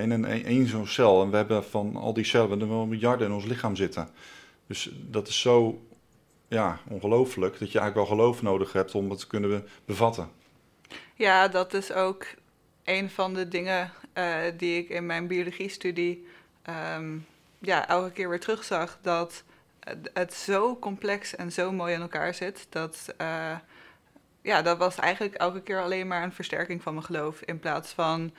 in 0.00 0.10
een, 0.10 0.24
één 0.24 0.66
zo'n 0.66 0.86
cel. 0.86 1.22
En 1.22 1.30
we 1.30 1.36
hebben 1.36 1.64
van 1.64 1.96
al 1.96 2.12
die 2.12 2.24
cellen, 2.24 2.58
we 2.58 2.86
miljarden 2.86 3.26
in 3.26 3.32
ons 3.32 3.44
lichaam 3.44 3.76
zitten. 3.76 4.08
Dus 4.66 4.90
dat 5.10 5.28
is 5.28 5.40
zo 5.40 5.82
ja, 6.48 6.80
ongelooflijk 6.88 7.58
dat 7.58 7.72
je 7.72 7.78
eigenlijk 7.78 8.08
wel 8.08 8.18
geloof 8.18 8.42
nodig 8.42 8.72
hebt 8.72 8.94
om 8.94 9.10
het 9.10 9.18
te 9.18 9.26
kunnen 9.26 9.66
bevatten. 9.84 10.30
Ja, 11.14 11.48
dat 11.48 11.74
is 11.74 11.92
ook 11.92 12.26
een 12.84 13.10
van 13.10 13.34
de 13.34 13.48
dingen 13.48 13.90
uh, 14.18 14.36
die 14.56 14.78
ik 14.78 14.88
in 14.88 15.06
mijn 15.06 15.26
biologiestudie 15.26 16.26
um, 16.96 17.26
ja, 17.62 17.88
elke 17.88 18.10
keer 18.10 18.28
weer 18.28 18.40
terugzag. 18.40 18.98
Dat 19.02 19.42
het 20.12 20.34
zo 20.34 20.78
complex 20.78 21.36
en 21.36 21.52
zo 21.52 21.72
mooi 21.72 21.94
in 21.94 22.00
elkaar 22.00 22.34
zit. 22.34 22.66
Dat, 22.68 23.14
uh, 23.20 23.56
ja, 24.42 24.62
dat 24.62 24.78
was 24.78 24.96
eigenlijk 24.96 25.34
elke 25.34 25.62
keer 25.62 25.80
alleen 25.80 26.06
maar 26.06 26.22
een 26.22 26.32
versterking 26.32 26.82
van 26.82 26.94
mijn 26.94 27.06
geloof. 27.06 27.40
In 27.40 27.58
plaats 27.58 27.92
van 27.92 28.32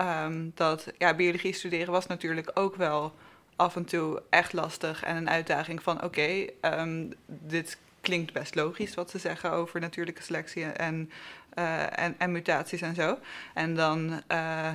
Um, 0.00 0.52
dat 0.54 0.92
ja, 0.98 1.14
biologie 1.14 1.52
studeren 1.52 1.92
was 1.92 2.06
natuurlijk 2.06 2.50
ook 2.54 2.76
wel 2.76 3.14
af 3.56 3.76
en 3.76 3.84
toe 3.84 4.22
echt 4.30 4.52
lastig 4.52 5.02
en 5.02 5.16
een 5.16 5.30
uitdaging 5.30 5.82
van 5.82 6.02
oké, 6.02 6.46
um, 6.60 7.12
dit 7.26 7.78
klinkt 8.00 8.32
best 8.32 8.54
logisch 8.54 8.94
wat 8.94 9.10
ze 9.10 9.18
zeggen 9.18 9.52
over 9.52 9.80
natuurlijke 9.80 10.22
selectie 10.22 10.64
en, 10.64 11.10
uh, 11.58 11.98
en, 11.98 12.14
en, 12.18 12.32
mutaties 12.32 12.80
en 12.80 12.94
zo. 12.94 13.18
En 13.54 13.74
dan 13.74 14.22
uh, 14.32 14.70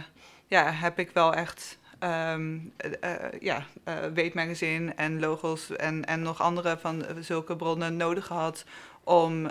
ja, 0.48 0.72
heb 0.72 1.00
ik 1.00 1.12
wel 1.12 1.34
echt 1.34 1.78
um, 2.04 2.74
uh, 3.04 3.16
ja, 3.40 3.66
Weetmagazine 4.14 4.92
en 4.92 5.20
Logos 5.20 5.76
en, 5.76 6.06
en 6.06 6.22
nog 6.22 6.42
andere 6.42 6.78
van 6.78 7.06
zulke 7.20 7.56
bronnen 7.56 7.98
nodig 7.98 8.26
gehad 8.26 8.66
om 9.04 9.48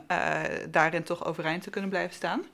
daarin 0.71 1.03
toch 1.03 1.25
overeind 1.25 1.63
te 1.63 1.71
kunnen 1.71 1.91
blijven 1.91 2.15
staan. 2.15 2.45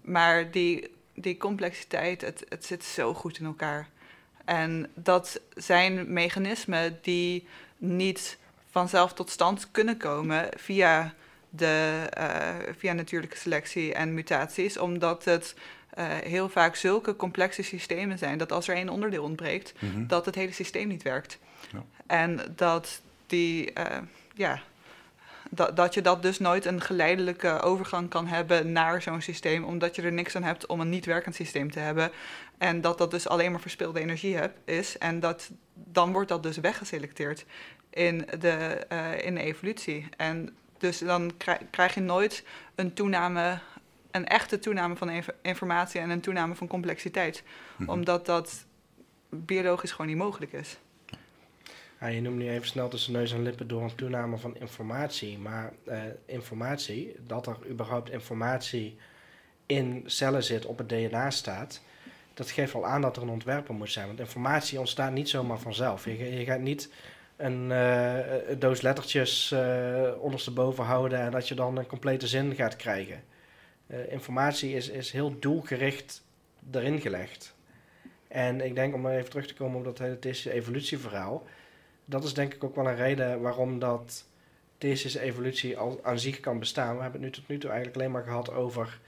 Maar 0.00 0.50
die 0.50 0.96
die 1.22 1.36
complexiteit, 1.36 2.20
het, 2.20 2.44
het 2.48 2.64
zit 2.64 2.84
zo 2.84 3.14
goed 3.14 3.38
in 3.38 3.44
elkaar. 3.44 3.88
En 4.44 4.90
dat 4.94 5.40
zijn 5.54 6.12
mechanismen 6.12 6.98
die 7.02 7.46
niet 7.76 8.38
vanzelf 8.70 9.12
tot 9.12 9.30
stand 9.30 9.70
kunnen 9.70 9.96
komen 9.96 10.48
via, 10.56 11.14
de, 11.50 12.06
uh, 12.18 12.74
via 12.78 12.92
natuurlijke 12.92 13.36
selectie 13.36 13.94
en 13.94 14.14
mutaties, 14.14 14.78
omdat 14.78 15.24
het 15.24 15.54
uh, 15.98 16.04
heel 16.06 16.48
vaak 16.48 16.76
zulke 16.76 17.16
complexe 17.16 17.62
systemen 17.62 18.18
zijn 18.18 18.38
dat 18.38 18.52
als 18.52 18.68
er 18.68 18.74
één 18.74 18.88
onderdeel 18.88 19.22
ontbreekt, 19.22 19.72
mm 19.78 19.90
-hmm. 19.90 20.06
dat 20.06 20.26
het 20.26 20.34
hele 20.34 20.52
systeem 20.52 20.88
niet 20.88 21.02
werkt. 21.02 21.38
Ja. 21.72 21.84
En 22.06 22.40
dat 22.56 23.00
die, 23.26 23.70
uh, 23.78 23.84
ja, 24.34 24.62
dat, 25.50 25.76
dat 25.76 25.94
je 25.94 26.02
dat 26.02 26.22
dus 26.22 26.38
nooit 26.38 26.64
een 26.64 26.80
geleidelijke 26.80 27.60
overgang 27.60 28.08
kan 28.08 28.26
hebben 28.26 28.72
naar 28.72 29.02
zo'n 29.02 29.20
systeem, 29.20 29.64
omdat 29.64 29.96
je 29.96 30.02
er 30.02 30.12
niks 30.12 30.36
aan 30.36 30.42
hebt 30.42 30.66
om 30.66 30.80
een 30.80 30.88
niet 30.88 31.04
werkend 31.04 31.34
systeem 31.34 31.70
te 31.70 31.78
hebben. 31.78 32.10
En 32.58 32.80
dat 32.80 32.98
dat 32.98 33.10
dus 33.10 33.28
alleen 33.28 33.50
maar 33.50 33.60
verspilde 33.60 34.00
energie 34.00 34.36
heb, 34.36 34.56
is. 34.64 34.98
En 34.98 35.20
dat, 35.20 35.50
dan 35.74 36.12
wordt 36.12 36.28
dat 36.28 36.42
dus 36.42 36.56
weggeselecteerd 36.56 37.44
in 37.90 38.28
de, 38.38 38.86
uh, 38.92 39.24
in 39.24 39.34
de 39.34 39.42
evolutie. 39.42 40.08
En 40.16 40.56
dus 40.78 40.98
dan 40.98 41.32
krijg, 41.70 41.94
je 41.94 42.00
nooit 42.00 42.44
een 42.74 42.94
toename, 42.94 43.58
een 44.10 44.26
echte 44.26 44.58
toename 44.58 44.96
van 44.96 45.22
informatie 45.42 46.00
en 46.00 46.10
een 46.10 46.20
toename 46.20 46.54
van 46.54 46.66
complexiteit. 46.66 47.42
Mm-hmm. 47.70 47.94
Omdat 47.94 48.26
dat 48.26 48.66
biologisch 49.30 49.90
gewoon 49.90 50.06
niet 50.06 50.16
mogelijk 50.16 50.52
is. 50.52 50.78
Ja, 52.00 52.06
je 52.06 52.20
noemt 52.20 52.36
nu 52.36 52.50
even 52.50 52.66
snel 52.66 52.88
tussen 52.88 53.12
neus 53.12 53.32
en 53.32 53.42
lippen 53.42 53.68
door 53.68 53.82
een 53.82 53.94
toename 53.94 54.38
van 54.38 54.56
informatie. 54.56 55.38
Maar 55.38 55.72
uh, 55.88 56.02
informatie, 56.26 57.16
dat 57.26 57.46
er 57.46 57.56
überhaupt 57.68 58.10
informatie 58.10 58.96
in 59.66 60.02
cellen 60.06 60.44
zit, 60.44 60.66
op 60.66 60.78
het 60.78 60.88
DNA 60.88 61.30
staat, 61.30 61.80
dat 62.34 62.50
geeft 62.50 62.74
al 62.74 62.86
aan 62.86 63.00
dat 63.00 63.16
er 63.16 63.22
een 63.22 63.28
ontwerper 63.28 63.74
moet 63.74 63.90
zijn. 63.90 64.06
Want 64.06 64.20
informatie 64.20 64.78
ontstaat 64.78 65.12
niet 65.12 65.28
zomaar 65.28 65.58
vanzelf. 65.58 66.04
Je, 66.04 66.38
je 66.38 66.44
gaat 66.44 66.60
niet 66.60 66.90
een, 67.38 67.70
uh, 67.70 68.58
doos 68.58 68.80
lettertjes 68.80 69.50
uh, 69.54 70.10
ondersteboven 70.18 70.84
houden 70.84 71.18
en 71.18 71.30
dat 71.30 71.48
je 71.48 71.54
dan 71.54 71.76
een 71.76 71.86
complete 71.86 72.26
zin 72.26 72.54
gaat 72.54 72.76
krijgen. 72.76 73.22
informatie 74.08 74.72
is, 74.72 74.88
is 74.88 75.10
heel 75.10 75.38
doelgericht 75.38 76.24
erin 76.72 77.00
gelegd. 77.00 77.54
En 78.28 78.60
ik 78.60 78.74
denk 78.74 78.94
om 78.94 79.08
even 79.08 79.30
terug 79.30 79.46
te 79.46 79.54
komen 79.54 79.78
op 79.78 79.84
dat 79.84 79.98
hele 79.98 80.52
evolutieverhaal 80.52 81.46
dat 82.08 82.24
is 82.24 82.34
denk 82.34 82.54
ik 82.54 82.64
ook 82.64 82.74
wel 82.74 82.86
een 82.86 82.96
reden 82.96 83.40
waarom 83.40 83.78
dat 83.78 84.24
theïstische 84.78 85.20
evolutie 85.20 85.78
al 85.78 86.00
aan 86.02 86.18
zich 86.18 86.40
kan 86.40 86.58
bestaan. 86.58 86.96
We 86.96 87.02
hebben 87.02 87.22
het 87.22 87.30
nu 87.30 87.36
tot 87.36 87.48
nu 87.48 87.58
toe 87.58 87.70
eigenlijk 87.70 88.00
alleen 88.00 88.12
maar 88.12 88.22
gehad 88.22 88.52
over 88.52 89.00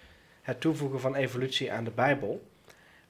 het 0.42 0.60
toevoegen 0.60 1.00
van 1.00 1.14
evolutie 1.14 1.72
aan 1.72 1.84
de 1.84 1.90
Bijbel. 1.90 2.49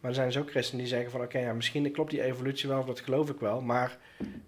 Maar 0.00 0.10
er 0.10 0.16
zijn 0.16 0.28
dus 0.28 0.38
ook 0.38 0.50
christenen 0.50 0.84
die 0.84 0.92
zeggen 0.92 1.10
van 1.10 1.22
oké, 1.22 1.38
ja, 1.38 1.52
misschien 1.52 1.92
klopt 1.92 2.10
die 2.10 2.22
evolutie 2.22 2.68
wel, 2.68 2.78
of 2.78 2.86
dat 2.86 3.00
geloof 3.00 3.30
ik 3.30 3.40
wel. 3.40 3.60
Maar 3.60 3.98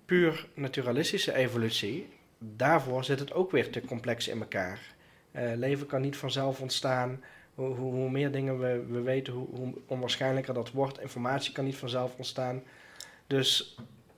puur 0.05 0.47
naturalistische 0.55 1.35
evolutie, 1.35 2.09
daarvoor 2.39 3.05
zit 3.05 3.19
het 3.19 3.33
ook 3.33 3.51
weer 3.51 3.71
te 3.71 3.81
complex 3.81 4.29
in 4.29 4.41
elkaar. 4.41 4.95
Uh, 5.33 5.53
leven 5.55 5.87
kan 5.87 6.01
niet 6.01 6.17
vanzelf 6.17 6.61
ontstaan. 6.61 7.21
Hoe, 7.55 7.75
hoe, 7.75 8.11
meer 8.11 8.31
dingen 8.31 8.59
we, 8.59 8.85
we 8.89 9.01
weten, 9.01 9.33
hoe, 9.33 9.47
hoe 9.51 9.75
onwaarschijnlijker 9.87 10.55
dat 10.55 10.71
wordt. 10.71 11.01
Informatie 11.01 11.53
kan 11.53 11.65
niet 11.65 11.77
vanzelf 11.77 12.15
ontstaan. 12.17 12.63
Dus 13.27 13.77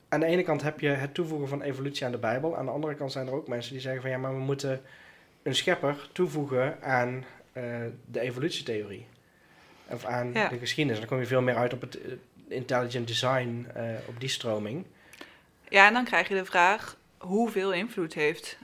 aan 0.09 0.21
de 0.21 0.27
ene 0.27 0.43
kant 0.43 0.63
heb 0.63 0.81
je 0.81 0.89
het 0.89 1.15
toevoegen 1.15 1.49
van 1.49 1.63
evolutie 1.63 2.07
aan 2.07 2.13
de 2.13 2.19
Bijbel. 2.19 2.57
Aan 2.57 2.65
de 2.65 2.71
andere 2.71 2.95
kant 2.95 3.13
zijn 3.13 3.27
er 3.27 3.33
ook 3.33 3.49
mensen 3.49 3.73
die 3.73 3.81
zeggen 3.81 4.03
van 4.03 4.11
ja, 4.11 4.19
maar 4.19 4.35
we 4.35 4.41
moeten 4.41 4.81
een 5.43 5.55
schepper 5.55 6.09
toevoegen 6.13 6.83
aan 6.83 7.25
uh, 7.53 7.65
de 8.07 8.21
evolutietheorie. 8.21 9.07
Of 9.89 10.05
aan 10.05 10.33
de 10.33 10.59
geschiedenis. 10.59 11.01
Dan 11.01 11.09
kom 11.09 11.19
je 11.19 11.27
veel 11.27 11.43
meer 11.43 11.57
uit 11.57 11.73
op 11.73 11.81
het 11.81 11.99
uh, 11.99 12.13
intelligent 12.49 13.07
design, 13.07 13.67
uh, 13.77 13.83
op 14.07 14.21
die 14.21 14.29
stroming. 14.29 14.85
Ja, 15.69 15.87
en 15.87 15.93
dan 15.93 16.05
krijg 16.05 16.29
je 16.29 16.35
de 16.35 16.45
vraag: 16.45 16.97
hoeveel 17.19 17.73
invloed 17.73 18.15
heeft 18.15 18.59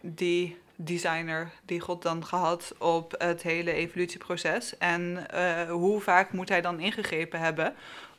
die 0.00 0.58
designer 0.76 1.50
die 1.64 1.80
God 1.80 2.02
dan 2.02 2.24
gehad 2.26 2.74
op 2.78 3.14
het 3.18 3.42
hele 3.42 3.72
evolutieproces? 3.72 4.78
En 4.78 5.26
hoe 5.68 6.00
vaak 6.00 6.32
moet 6.32 6.48
hij 6.48 6.60
dan 6.60 6.80
ingegrepen 6.80 7.40
hebben 7.40 7.74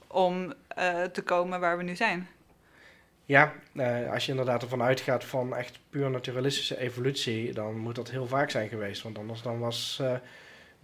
om 0.08 0.54
te 1.12 1.22
komen 1.24 1.60
waar 1.60 1.78
we 1.78 1.84
nu 1.84 1.96
zijn. 1.96 2.28
Ja, 3.26 3.54
als 4.12 4.26
je 4.26 4.32
inderdaad 4.32 4.62
ervan 4.62 4.82
uitgaat 4.82 5.26
van 5.26 5.56
echt 5.56 5.80
puur 5.90 6.10
naturalistische 6.10 6.80
evolutie, 6.80 7.54
dan 7.54 7.78
moet 7.78 7.96
dat 7.96 8.10
heel 8.10 8.28
vaak 8.28 8.50
zijn 8.50 8.70
geweest. 8.70 9.02
Want 9.02 9.18
anders 9.18 9.42
dan 9.42 9.60
was 9.60 10.02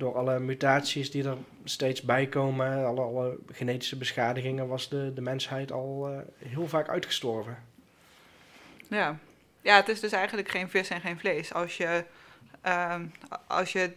door 0.02 0.16
alle 0.16 0.40
mutaties 0.40 1.12
die 1.12 1.24
er 1.24 1.38
steeds 1.64 2.02
bij 2.02 2.28
komen, 2.28 2.86
alle, 2.86 3.02
alle 3.02 3.38
genetische 3.52 3.98
beschadigingen, 3.98 4.68
was 4.68 4.90
de, 4.90 5.12
de 5.14 5.22
mensheid 5.22 5.72
al 5.72 6.24
heel 6.38 6.68
vaak 6.68 6.90
uitgestorven. 6.90 7.58
Ja. 8.88 9.18
ja, 9.62 9.76
het 9.76 9.90
is 9.90 10.00
dus 10.00 10.12
eigenlijk 10.12 10.50
geen 10.50 10.70
vis 10.70 10.90
en 10.90 11.02
geen 11.02 11.20
vlees. 11.20 11.54
Als 11.54 11.78
je, 11.78 12.06
ehm, 12.62 13.06
als 13.48 13.72
je 13.72 13.92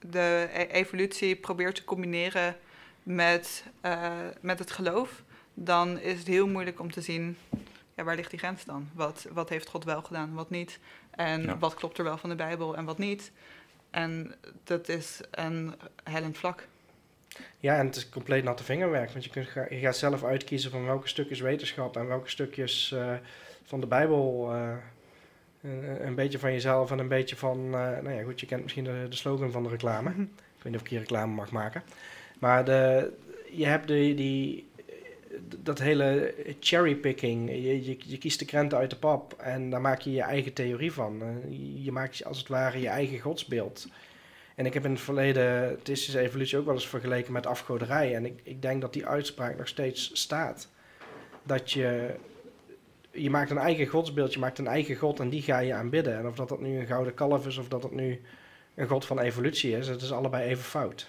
de 0.00 0.48
e-, 0.52 0.62
evolutie 0.62 1.36
probeert 1.36 1.74
te 1.74 1.84
combineren 1.84 2.56
met, 3.02 3.64
uh, 3.84 4.12
met 4.40 4.58
het 4.58 4.70
geloof, 4.70 5.22
dan 5.54 6.00
is 6.00 6.18
het 6.18 6.26
heel 6.26 6.48
moeilijk 6.48 6.80
om 6.80 6.92
te 6.92 7.00
zien, 7.00 7.36
ja, 7.94 8.04
waar 8.04 8.16
ligt 8.16 8.30
die 8.30 8.38
grens 8.38 8.64
dan? 8.64 8.88
Wat, 8.92 9.26
wat 9.32 9.48
heeft 9.48 9.68
God 9.68 9.84
wel 9.84 10.02
gedaan, 10.02 10.34
wat 10.34 10.50
niet? 10.50 10.78
En 11.10 11.58
wat 11.58 11.74
klopt 11.74 11.98
er 11.98 12.04
wel 12.04 12.18
van 12.18 12.30
de 12.30 12.36
Bijbel 12.36 12.76
en 12.76 12.84
wat 12.84 12.98
niet? 12.98 13.32
En 13.94 14.34
dat 14.64 14.88
is 14.88 15.20
een 15.30 15.74
hellend 16.04 16.38
vlak. 16.38 16.66
Ja, 17.58 17.78
en 17.78 17.86
het 17.86 17.96
is 17.96 18.08
compleet 18.08 18.44
natte 18.44 18.64
vingerwerk. 18.64 19.10
Want 19.10 19.24
je, 19.24 19.30
kunt, 19.30 19.48
je 19.70 19.78
gaat 19.78 19.96
zelf 19.96 20.24
uitkiezen 20.24 20.70
van 20.70 20.84
welke 20.84 21.08
stukjes 21.08 21.40
wetenschap 21.40 21.96
en 21.96 22.06
welke 22.06 22.30
stukjes 22.30 22.90
uh, 22.94 23.12
van 23.64 23.80
de 23.80 23.86
Bijbel. 23.86 24.50
Uh, 24.52 24.72
een, 25.62 26.06
een, 26.06 26.14
beetje 26.14 26.38
van 26.38 26.52
jezelf 26.52 26.90
en 26.90 26.98
een 26.98 27.08
beetje 27.08 27.36
van. 27.36 27.58
Uh, 27.58 27.72
nou 27.72 28.12
ja, 28.12 28.22
goed, 28.22 28.40
je 28.40 28.46
kent 28.46 28.62
misschien 28.62 28.84
de, 28.84 29.06
de 29.08 29.16
slogan 29.16 29.50
van 29.50 29.62
de 29.62 29.68
reclame. 29.68 30.10
ik 30.10 30.16
weet 30.16 30.64
niet 30.64 30.74
of 30.74 30.80
ik 30.80 30.88
hier 30.88 30.98
reclame 30.98 31.34
mag 31.34 31.50
maken. 31.50 31.82
Maar 32.38 32.64
de, 32.64 33.12
je 33.50 33.66
hebt 33.66 33.88
de, 33.88 34.14
die, 34.14 34.68
dat 35.62 35.78
hele 35.78 36.34
cherrypicking. 36.60 37.50
Je, 37.50 37.84
je, 37.84 37.96
je, 37.98 38.18
kiest 38.18 38.38
de 38.38 38.44
krenten 38.44 38.78
uit 38.78 38.90
de 38.90 38.96
pap 38.96 39.32
en 39.32 39.70
daar 39.70 39.80
maak 39.80 40.00
je 40.00 40.12
je 40.12 40.22
eigen 40.22 40.52
theorie 40.52 40.92
van. 40.92 41.22
Je 41.82 41.92
maakt 41.92 42.24
als 42.24 42.38
het 42.38 42.48
ware 42.48 42.80
je 42.80 42.88
eigen 42.88 43.18
godsbeeld. 43.18 43.88
En 44.54 44.66
ik 44.66 44.74
heb 44.74 44.84
in 44.84 44.90
het 44.90 45.00
verleden 45.00 45.78
theïstische 45.82 46.18
evolutie 46.18 46.58
ook 46.58 46.64
wel 46.64 46.74
eens 46.74 46.88
vergeleken 46.88 47.32
met 47.32 47.46
afgoderij. 47.46 48.14
En 48.14 48.24
ik, 48.24 48.40
ik 48.42 48.62
denk 48.62 48.80
dat 48.80 48.92
die 48.92 49.06
uitspraak 49.06 49.56
nog 49.56 49.68
steeds 49.68 50.10
staat. 50.12 50.68
Dat 51.42 51.72
je, 51.72 52.14
je 53.10 53.30
maakt 53.30 53.50
een 53.50 53.58
eigen 53.58 53.86
godsbeeld, 53.86 54.32
je 54.32 54.38
maakt 54.38 54.58
een 54.58 54.66
eigen 54.66 54.96
god 54.96 55.20
en 55.20 55.28
die 55.28 55.42
ga 55.42 55.58
je 55.58 55.74
aanbidden. 55.74 56.18
En 56.18 56.26
of 56.26 56.34
dat, 56.34 56.48
dat 56.48 56.60
nu 56.60 56.78
een 56.78 56.86
gouden 56.86 57.14
kalf 57.14 57.46
is 57.46 57.56
of 57.56 57.68
dat 57.68 57.82
het 57.82 57.92
nu 57.92 58.20
een 58.74 58.88
god 58.88 59.04
van 59.04 59.18
evolutie 59.18 59.76
is, 59.76 59.88
het 59.88 60.02
is 60.02 60.12
allebei 60.12 60.48
even 60.48 60.64
fout. 60.64 61.08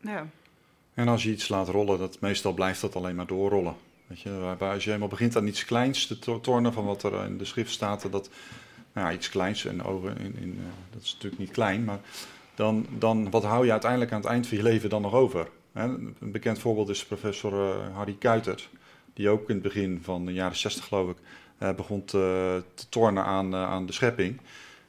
Ja. 0.00 0.26
En 0.94 1.08
als 1.08 1.22
je 1.22 1.30
iets 1.30 1.48
laat 1.48 1.68
rollen, 1.68 1.98
dat, 1.98 2.20
meestal 2.20 2.52
blijft 2.52 2.80
dat 2.80 2.96
alleen 2.96 3.14
maar 3.14 3.26
doorrollen. 3.26 3.74
Weet 4.06 4.20
je, 4.20 4.56
als 4.58 4.84
je 4.84 4.88
helemaal 4.88 5.08
begint 5.08 5.36
aan 5.36 5.46
iets 5.46 5.64
kleins 5.64 6.06
te 6.06 6.40
tornen 6.40 6.72
van 6.72 6.84
wat 6.84 7.02
er 7.02 7.24
in 7.24 7.38
de 7.38 7.44
schrift 7.44 7.72
staat, 7.72 8.12
dat 8.12 8.30
nou 8.92 9.08
ja, 9.08 9.12
iets 9.12 9.28
kleins 9.28 9.64
en 9.64 9.84
over 9.84 10.20
in, 10.20 10.36
in, 10.36 10.54
uh, 10.58 10.64
dat 10.90 11.02
is 11.02 11.12
natuurlijk 11.12 11.40
niet 11.40 11.50
klein, 11.50 11.84
maar 11.84 12.00
dan, 12.54 12.86
dan 12.98 13.30
wat 13.30 13.44
hou 13.44 13.64
je 13.64 13.70
uiteindelijk 13.70 14.12
aan 14.12 14.20
het 14.20 14.30
eind 14.30 14.46
van 14.46 14.56
je 14.56 14.62
leven 14.62 14.90
dan 14.90 15.02
nog 15.02 15.12
over? 15.12 15.48
Een 15.72 16.14
bekend 16.20 16.58
voorbeeld 16.58 16.88
is 16.88 17.04
professor 17.04 17.52
uh, 17.52 17.96
Harry 17.96 18.16
Kuitert, 18.18 18.68
die 19.14 19.28
ook 19.28 19.48
in 19.48 19.54
het 19.54 19.62
begin 19.62 20.00
van 20.02 20.26
de 20.26 20.32
jaren 20.32 20.56
60 20.56 20.84
geloof 20.84 21.10
ik 21.10 21.16
uh, 21.58 21.74
begon 21.74 22.04
te, 22.04 22.62
tornen 22.88 23.24
aan, 23.24 23.54
aan 23.54 23.86
de 23.86 23.92
schepping. 23.92 24.40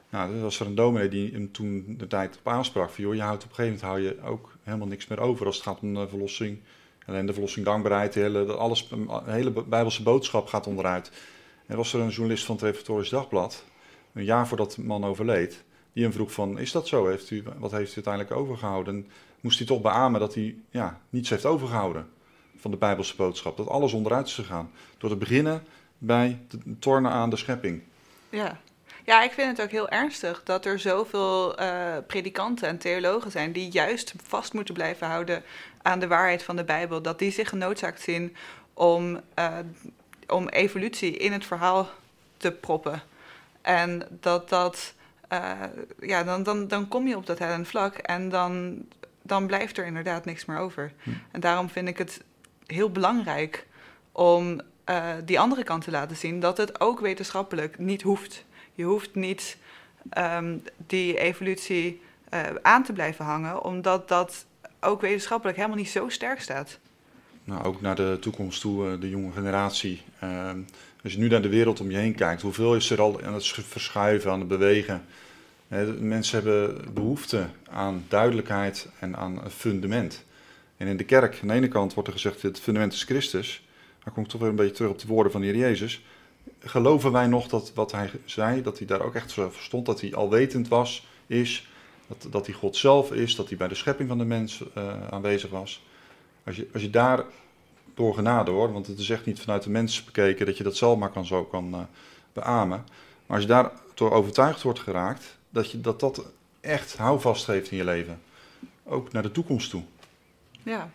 Nou, 0.09 0.33
er 0.33 0.41
was 0.41 0.59
er 0.59 0.65
een 0.65 0.75
dominee 0.75 1.09
die 1.09 1.31
hem 1.31 1.51
toen 1.51 1.95
de 1.97 2.07
tijd 2.07 2.37
op 2.37 2.47
aansprak. 2.47 2.89
Van, 2.89 3.03
joh, 3.03 3.15
je 3.15 3.21
houdt 3.21 3.43
op 3.43 3.49
een 3.49 3.55
gegeven 3.55 3.87
moment 3.87 4.09
hou 4.09 4.25
je 4.25 4.29
ook 4.31 4.54
helemaal 4.65 4.87
niks 4.87 5.07
meer 5.07 5.19
over 5.19 5.45
als 5.45 5.55
het 5.55 5.65
gaat 5.65 5.79
om 5.79 5.93
de 5.93 6.07
verlossing. 6.07 6.59
Alleen 7.05 7.25
de 7.25 7.33
verlossing 7.33 7.65
dankbaarheid, 7.65 8.13
de 8.13 8.19
hele, 8.19 8.53
alles, 8.53 8.87
de 8.87 9.21
hele 9.25 9.51
bijbelse 9.51 10.03
boodschap 10.03 10.47
gaat 10.47 10.67
onderuit. 10.67 11.11
Er 11.65 11.77
was 11.77 11.93
er 11.93 11.99
een 11.99 12.09
journalist 12.09 12.45
van 12.45 12.55
het 12.55 12.63
Reformatorisch 12.63 13.09
Dagblad, 13.09 13.63
een 14.13 14.23
jaar 14.23 14.47
voordat 14.47 14.71
de 14.71 14.83
man 14.83 15.05
overleed, 15.05 15.63
die 15.93 16.03
hem 16.03 16.13
vroeg 16.13 16.31
van, 16.31 16.59
is 16.59 16.71
dat 16.71 16.87
zo? 16.87 17.07
Heeft 17.07 17.29
u, 17.29 17.43
wat 17.57 17.71
heeft 17.71 17.91
u 17.91 17.95
uiteindelijk 17.95 18.35
overgehouden? 18.35 18.95
En 18.95 19.07
moest 19.39 19.57
hij 19.57 19.67
toch 19.67 19.81
beamen 19.81 20.19
dat 20.19 20.33
hij 20.33 20.55
ja, 20.69 21.01
niets 21.09 21.29
heeft 21.29 21.45
overgehouden 21.45 22.07
van 22.57 22.71
de 22.71 22.77
Bijbelse 22.77 23.15
boodschap. 23.15 23.57
Dat 23.57 23.67
alles 23.67 23.93
onderuit 23.93 24.27
is 24.27 24.33
gegaan. 24.33 24.71
Door 24.97 25.09
te 25.09 25.15
beginnen 25.15 25.63
bij 25.97 26.39
het 26.47 26.81
tornen 26.81 27.11
aan 27.11 27.29
de 27.29 27.35
schepping. 27.35 27.81
Ja. 28.29 28.59
Ja, 29.05 29.23
ik 29.23 29.31
vind 29.31 29.57
het 29.57 29.61
ook 29.65 29.71
heel 29.71 29.89
ernstig 29.89 30.41
dat 30.43 30.65
er 30.65 30.79
zoveel 30.79 31.61
uh, 31.61 31.97
predikanten 32.07 32.67
en 32.67 32.77
theologen 32.77 33.31
zijn 33.31 33.51
die 33.51 33.71
juist 33.71 34.13
vast 34.23 34.53
moeten 34.53 34.73
blijven 34.73 35.07
houden 35.07 35.43
aan 35.81 35.99
de 35.99 36.07
waarheid 36.07 36.43
van 36.43 36.55
de 36.55 36.63
Bijbel. 36.63 37.01
Dat 37.01 37.19
die 37.19 37.31
zich 37.31 37.49
genoodzaakt 37.49 38.01
zien 38.01 38.35
om, 38.73 39.21
uh, 39.39 39.57
om 40.27 40.47
evolutie 40.47 41.17
in 41.17 41.31
het 41.31 41.45
verhaal 41.45 41.89
te 42.37 42.51
proppen. 42.51 43.01
En 43.61 44.07
dat 44.09 44.49
dat 44.49 44.93
uh, 45.33 45.51
ja, 45.99 46.23
dan, 46.23 46.43
dan, 46.43 46.67
dan 46.67 46.87
kom 46.87 47.07
je 47.07 47.17
op 47.17 47.25
dat 47.25 47.39
hellend 47.39 47.67
vlak 47.67 47.95
en 47.95 48.29
dan, 48.29 48.85
dan 49.21 49.47
blijft 49.47 49.77
er 49.77 49.85
inderdaad 49.85 50.25
niks 50.25 50.45
meer 50.45 50.57
over. 50.57 50.91
Hm. 51.03 51.09
En 51.31 51.39
daarom 51.39 51.69
vind 51.69 51.87
ik 51.87 51.97
het 51.97 52.21
heel 52.65 52.91
belangrijk 52.91 53.65
om 54.11 54.61
uh, 54.89 55.03
die 55.25 55.39
andere 55.39 55.63
kant 55.63 55.83
te 55.83 55.91
laten 55.91 56.17
zien, 56.17 56.39
dat 56.39 56.57
het 56.57 56.79
ook 56.79 56.99
wetenschappelijk 56.99 57.77
niet 57.77 58.01
hoeft. 58.01 58.45
Je 58.75 58.83
hoeft 58.83 59.15
niet 59.15 59.57
um, 60.17 60.63
die 60.87 61.17
evolutie 61.17 62.01
uh, 62.33 62.41
aan 62.61 62.83
te 62.83 62.93
blijven 62.93 63.25
hangen, 63.25 63.63
omdat 63.63 64.07
dat 64.07 64.45
ook 64.79 65.01
wetenschappelijk 65.01 65.57
helemaal 65.57 65.77
niet 65.77 65.89
zo 65.89 66.09
sterk 66.09 66.41
staat. 66.41 66.79
Nou, 67.43 67.63
ook 67.63 67.81
naar 67.81 67.95
de 67.95 68.17
toekomst 68.21 68.61
toe, 68.61 68.97
de 68.97 69.09
jonge 69.09 69.31
generatie. 69.31 70.01
Uh, 70.23 70.49
als 71.03 71.13
je 71.13 71.19
nu 71.19 71.27
naar 71.27 71.41
de 71.41 71.49
wereld 71.49 71.79
om 71.79 71.91
je 71.91 71.97
heen 71.97 72.15
kijkt, 72.15 72.41
hoeveel 72.41 72.75
is 72.75 72.89
er 72.89 73.01
al 73.01 73.21
aan 73.21 73.33
het 73.33 73.47
verschuiven, 73.47 74.31
aan 74.31 74.39
het 74.39 74.47
bewegen? 74.47 75.05
Mensen 75.99 76.35
hebben 76.43 76.93
behoefte 76.93 77.47
aan 77.69 78.05
duidelijkheid 78.07 78.89
en 78.99 79.17
aan 79.17 79.43
een 79.43 79.51
fundament. 79.51 80.23
En 80.77 80.87
in 80.87 80.97
de 80.97 81.03
kerk, 81.03 81.39
aan 81.41 81.47
de 81.47 81.53
ene 81.53 81.67
kant 81.67 81.93
wordt 81.93 82.09
er 82.09 82.15
gezegd, 82.15 82.41
het 82.41 82.59
fundament 82.59 82.93
is 82.93 83.03
Christus. 83.03 83.67
Dan 84.03 84.13
kom 84.13 84.23
ik 84.23 84.29
toch 84.29 84.41
weer 84.41 84.49
een 84.49 84.55
beetje 84.55 84.75
terug 84.75 84.91
op 84.91 84.99
de 84.99 85.07
woorden 85.07 85.31
van 85.31 85.41
de 85.41 85.47
Heer 85.47 85.57
Jezus. 85.57 86.03
Geloven 86.59 87.11
wij 87.11 87.27
nog 87.27 87.47
dat 87.47 87.71
wat 87.73 87.91
hij 87.91 88.11
zei, 88.25 88.61
dat 88.61 88.77
hij 88.77 88.87
daar 88.87 89.01
ook 89.01 89.15
echt 89.15 89.31
zo 89.31 89.49
verstond, 89.49 89.85
dat 89.85 90.01
hij 90.01 90.15
alwetend 90.15 90.67
was, 90.67 91.07
is, 91.27 91.67
dat, 92.07 92.27
dat 92.31 92.45
hij 92.45 92.55
God 92.55 92.75
zelf 92.75 93.11
is, 93.11 93.35
dat 93.35 93.47
hij 93.47 93.57
bij 93.57 93.67
de 93.67 93.75
schepping 93.75 94.09
van 94.09 94.17
de 94.17 94.25
mens 94.25 94.63
uh, 94.77 95.07
aanwezig 95.09 95.49
was. 95.49 95.83
Als 96.43 96.55
je, 96.55 96.67
als 96.73 96.81
je 96.81 96.89
daar 96.89 97.23
door 97.93 98.13
genade 98.13 98.51
hoor, 98.51 98.73
want 98.73 98.87
het 98.87 98.99
is 98.99 99.09
echt 99.09 99.25
niet 99.25 99.39
vanuit 99.39 99.63
de 99.63 99.69
mens 99.69 100.03
bekeken 100.03 100.45
dat 100.45 100.57
je 100.57 100.63
dat 100.63 100.77
zelf 100.77 100.97
maar 100.97 101.11
kan, 101.11 101.25
zo 101.25 101.43
kan 101.43 101.73
uh, 101.73 101.79
beamen. 102.33 102.85
Maar 103.25 103.37
als 103.37 103.41
je 103.41 103.47
daar 103.47 103.71
door 103.93 104.11
overtuigd 104.11 104.61
wordt 104.61 104.79
geraakt, 104.79 105.37
dat 105.49 105.71
je, 105.71 105.81
dat, 105.81 105.99
dat 105.99 106.25
echt 106.61 106.97
houvast 106.97 107.47
heeft 107.47 107.71
in 107.71 107.77
je 107.77 107.83
leven. 107.83 108.21
Ook 108.83 109.11
naar 109.11 109.23
de 109.23 109.31
toekomst 109.31 109.69
toe. 109.69 109.83
Ja. 110.63 110.89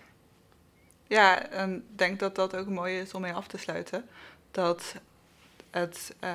Ja, 1.06 1.48
en 1.48 1.74
ik 1.76 1.98
denk 1.98 2.18
dat 2.18 2.34
dat 2.34 2.56
ook 2.56 2.68
mooi 2.68 2.98
is 2.98 3.14
om 3.14 3.20
mee 3.20 3.32
af 3.32 3.46
te 3.46 3.58
sluiten. 3.58 4.04
Dat, 4.50 4.94
het, 5.70 6.14
uh, 6.24 6.30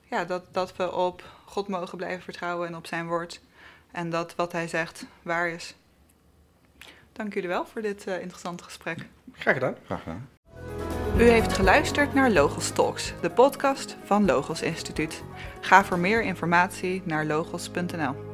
ja, 0.00 0.24
dat, 0.24 0.44
dat 0.50 0.76
we 0.76 0.92
op 0.92 1.24
God 1.44 1.68
mogen 1.68 1.98
blijven 1.98 2.22
vertrouwen 2.22 2.68
en 2.68 2.76
op 2.76 2.86
zijn 2.86 3.06
woord. 3.06 3.40
En 3.90 4.10
dat 4.10 4.34
wat 4.34 4.52
hij 4.52 4.68
zegt 4.68 5.06
waar 5.22 5.48
is. 5.48 5.74
Dank 7.12 7.34
jullie 7.34 7.48
wel 7.48 7.66
voor 7.66 7.82
dit 7.82 8.06
uh, 8.06 8.20
interessante 8.20 8.64
gesprek. 8.64 9.06
Graag 9.32 9.54
gedaan. 9.54 9.76
Graag 9.84 10.02
gedaan. 10.02 10.28
U 11.18 11.22
heeft 11.22 11.52
geluisterd 11.52 12.14
naar 12.14 12.30
Logos 12.30 12.70
Talks, 12.70 13.12
de 13.20 13.30
podcast 13.30 13.96
van 14.04 14.24
Logos 14.24 14.62
Instituut. 14.62 15.22
Ga 15.60 15.84
voor 15.84 15.98
meer 15.98 16.22
informatie 16.22 17.02
naar 17.04 17.26
logos.nl. 17.26 18.27